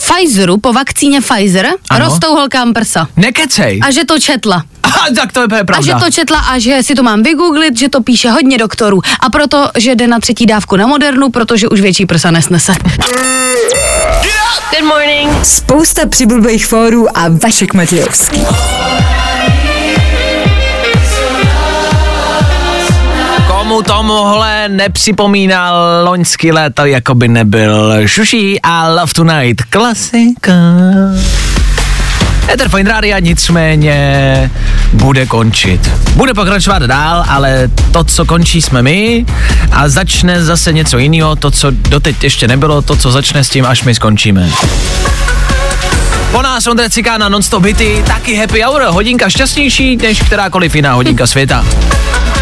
Pfizeru, 0.00 0.56
po 0.58 0.72
vakcíně 0.72 1.20
Pfizer, 1.20 1.68
Ano. 1.90 2.04
rostou 2.04 2.34
holkám 2.34 2.72
prsa. 2.72 3.08
Nekecej. 3.16 3.80
A 3.82 3.90
že 3.90 4.04
to 4.04 4.18
četla. 4.18 4.64
Aha, 4.82 5.06
tak 5.16 5.32
to 5.32 5.40
je 5.40 5.46
A 5.46 5.56
že 5.58 5.64
pravda. 5.64 5.98
to 6.00 6.10
četla 6.10 6.38
a 6.38 6.58
že 6.58 6.82
si 6.82 6.94
to 6.94 7.02
mám 7.02 7.22
vygooglit, 7.22 7.76
že 7.78 7.88
to 7.88 8.02
píše 8.02 8.30
hodně 8.30 8.58
doktorů. 8.58 9.00
A 9.20 9.30
proto, 9.30 9.70
že 9.78 9.94
jde 9.94 10.06
na 10.06 10.20
třetí 10.20 10.46
dávku 10.46 10.76
na 10.76 10.86
Modernu, 10.86 11.30
protože 11.30 11.68
už 11.68 11.80
větší 11.80 12.06
prsa 12.06 12.30
nesnese. 12.30 12.72
Good 14.70 14.88
morning. 14.88 15.30
Spousta 15.46 16.06
přibulbých 16.08 16.66
fórů 16.66 17.18
a 17.18 17.24
Vašek 17.28 17.74
Matějovský. 17.74 18.40
Komu 23.66 23.82
tomuhle 23.82 24.68
nepřipomíná 24.68 25.72
loňský 26.02 26.52
léto, 26.52 26.84
jako 26.84 27.14
by 27.14 27.28
nebyl 27.28 27.94
Šuší 28.06 28.60
a 28.62 28.88
Love 28.88 29.12
Tonight, 29.14 29.62
klasika. 29.62 30.52
Ether 32.52 32.68
Fine 32.68 32.90
Rádia 32.90 33.18
nicméně 33.18 34.50
bude 34.92 35.26
končit. 35.26 35.90
Bude 36.14 36.34
pokračovat 36.34 36.82
dál, 36.82 37.24
ale 37.28 37.68
to, 37.92 38.04
co 38.04 38.24
končí, 38.24 38.62
jsme 38.62 38.82
my 38.82 39.26
a 39.72 39.88
začne 39.88 40.44
zase 40.44 40.72
něco 40.72 40.98
jiného, 40.98 41.36
to, 41.36 41.50
co 41.50 41.70
doteď 41.70 42.24
ještě 42.24 42.48
nebylo, 42.48 42.82
to, 42.82 42.96
co 42.96 43.10
začne 43.10 43.44
s 43.44 43.48
tím, 43.48 43.66
až 43.66 43.82
my 43.82 43.94
skončíme. 43.94 44.50
Po 46.32 46.42
nás 46.42 46.66
Ondra 46.66 46.88
Cikána 46.88 47.28
non-stop 47.28 47.64
hity, 47.64 48.04
taky 48.06 48.36
happy 48.36 48.62
hour, 48.62 48.82
hodinka 48.82 49.30
šťastnější 49.30 49.96
než 49.96 50.22
kterákoliv 50.22 50.74
jiná 50.74 50.94
hodinka 50.94 51.26
světa. 51.26 51.64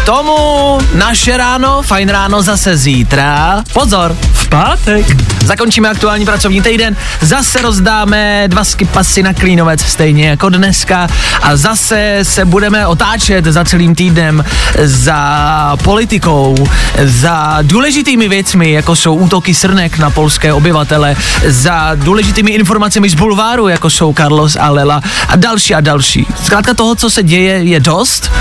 Tomu 0.05 0.77
naše 0.93 1.37
ráno, 1.37 1.81
fajn 1.81 2.09
ráno 2.09 2.41
zase 2.41 2.77
zítra. 2.77 3.63
Pozor, 3.73 4.17
v 4.33 4.47
pátek. 4.47 5.05
Zakončíme 5.45 5.89
aktuální 5.89 6.25
pracovní 6.25 6.61
týden, 6.61 6.95
zase 7.21 7.61
rozdáme 7.61 8.43
dva 8.47 8.63
skipasy 8.63 9.23
na 9.23 9.33
Klínovec, 9.33 9.81
stejně 9.81 10.27
jako 10.27 10.49
dneska. 10.49 11.07
A 11.41 11.55
zase 11.55 12.19
se 12.23 12.45
budeme 12.45 12.87
otáčet 12.87 13.45
za 13.45 13.65
celým 13.65 13.95
týdnem 13.95 14.45
za 14.83 15.77
politikou, 15.83 16.67
za 17.03 17.57
důležitými 17.61 18.29
věcmi, 18.29 18.71
jako 18.71 18.95
jsou 18.95 19.15
útoky 19.15 19.53
srnek 19.53 19.97
na 19.97 20.09
polské 20.09 20.53
obyvatele, 20.53 21.15
za 21.47 21.91
důležitými 21.95 22.51
informacemi 22.51 23.09
z 23.09 23.13
bulváru, 23.13 23.67
jako 23.67 23.89
jsou 23.89 24.13
Carlos 24.13 24.57
a 24.59 24.69
Lela 24.69 25.01
a 25.27 25.35
další 25.35 25.75
a 25.75 25.81
další. 25.81 26.27
Zkrátka 26.43 26.73
toho, 26.73 26.95
co 26.95 27.09
se 27.09 27.23
děje, 27.23 27.63
je 27.63 27.79
dost. 27.79 28.31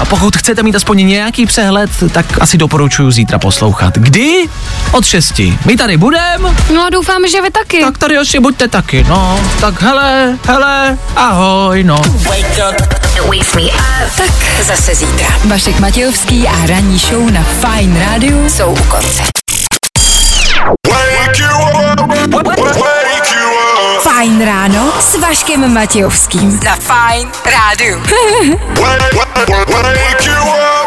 A 0.00 0.04
pokud 0.04 0.36
chcete 0.36 0.62
mít 0.62 0.76
aspoň 0.76 1.01
nějaký 1.04 1.46
přehled, 1.46 1.90
tak 2.12 2.26
asi 2.40 2.58
doporučuji 2.58 3.10
zítra 3.10 3.38
poslouchat. 3.38 3.94
Kdy? 3.98 4.48
Od 4.92 5.04
6. 5.04 5.38
My 5.64 5.76
tady 5.76 5.96
budeme, 5.96 6.54
No 6.74 6.84
a 6.86 6.90
doufám, 6.90 7.22
že 7.32 7.42
vy 7.42 7.50
taky. 7.50 7.80
tak 7.80 7.98
tady 7.98 8.18
asi 8.18 8.40
buďte 8.40 8.68
taky, 8.68 9.04
no. 9.08 9.40
Tak 9.60 9.82
hele, 9.82 10.38
hele, 10.46 10.98
ahoj, 11.16 11.84
no. 11.84 12.02
Tak 14.16 14.62
zase 14.62 14.94
zítra. 14.94 15.26
Vašek 15.44 15.80
Matějovský 15.80 16.48
a 16.48 16.66
ranní 16.66 16.98
show 16.98 17.30
na 17.30 17.42
Fine 17.42 18.06
Radio 18.06 18.50
jsou 18.50 18.72
u 18.72 18.82
konce. 18.84 19.22
Fajn 24.02 24.44
ráno 24.44 24.92
s 25.00 25.16
Vaškem 25.16 25.74
Matějovským. 25.74 26.60
Na 26.64 26.76
Fine 26.76 27.30
Radio. 27.44 27.98
Wake, 27.98 29.14
wake, 29.14 29.48
wake, 29.48 30.81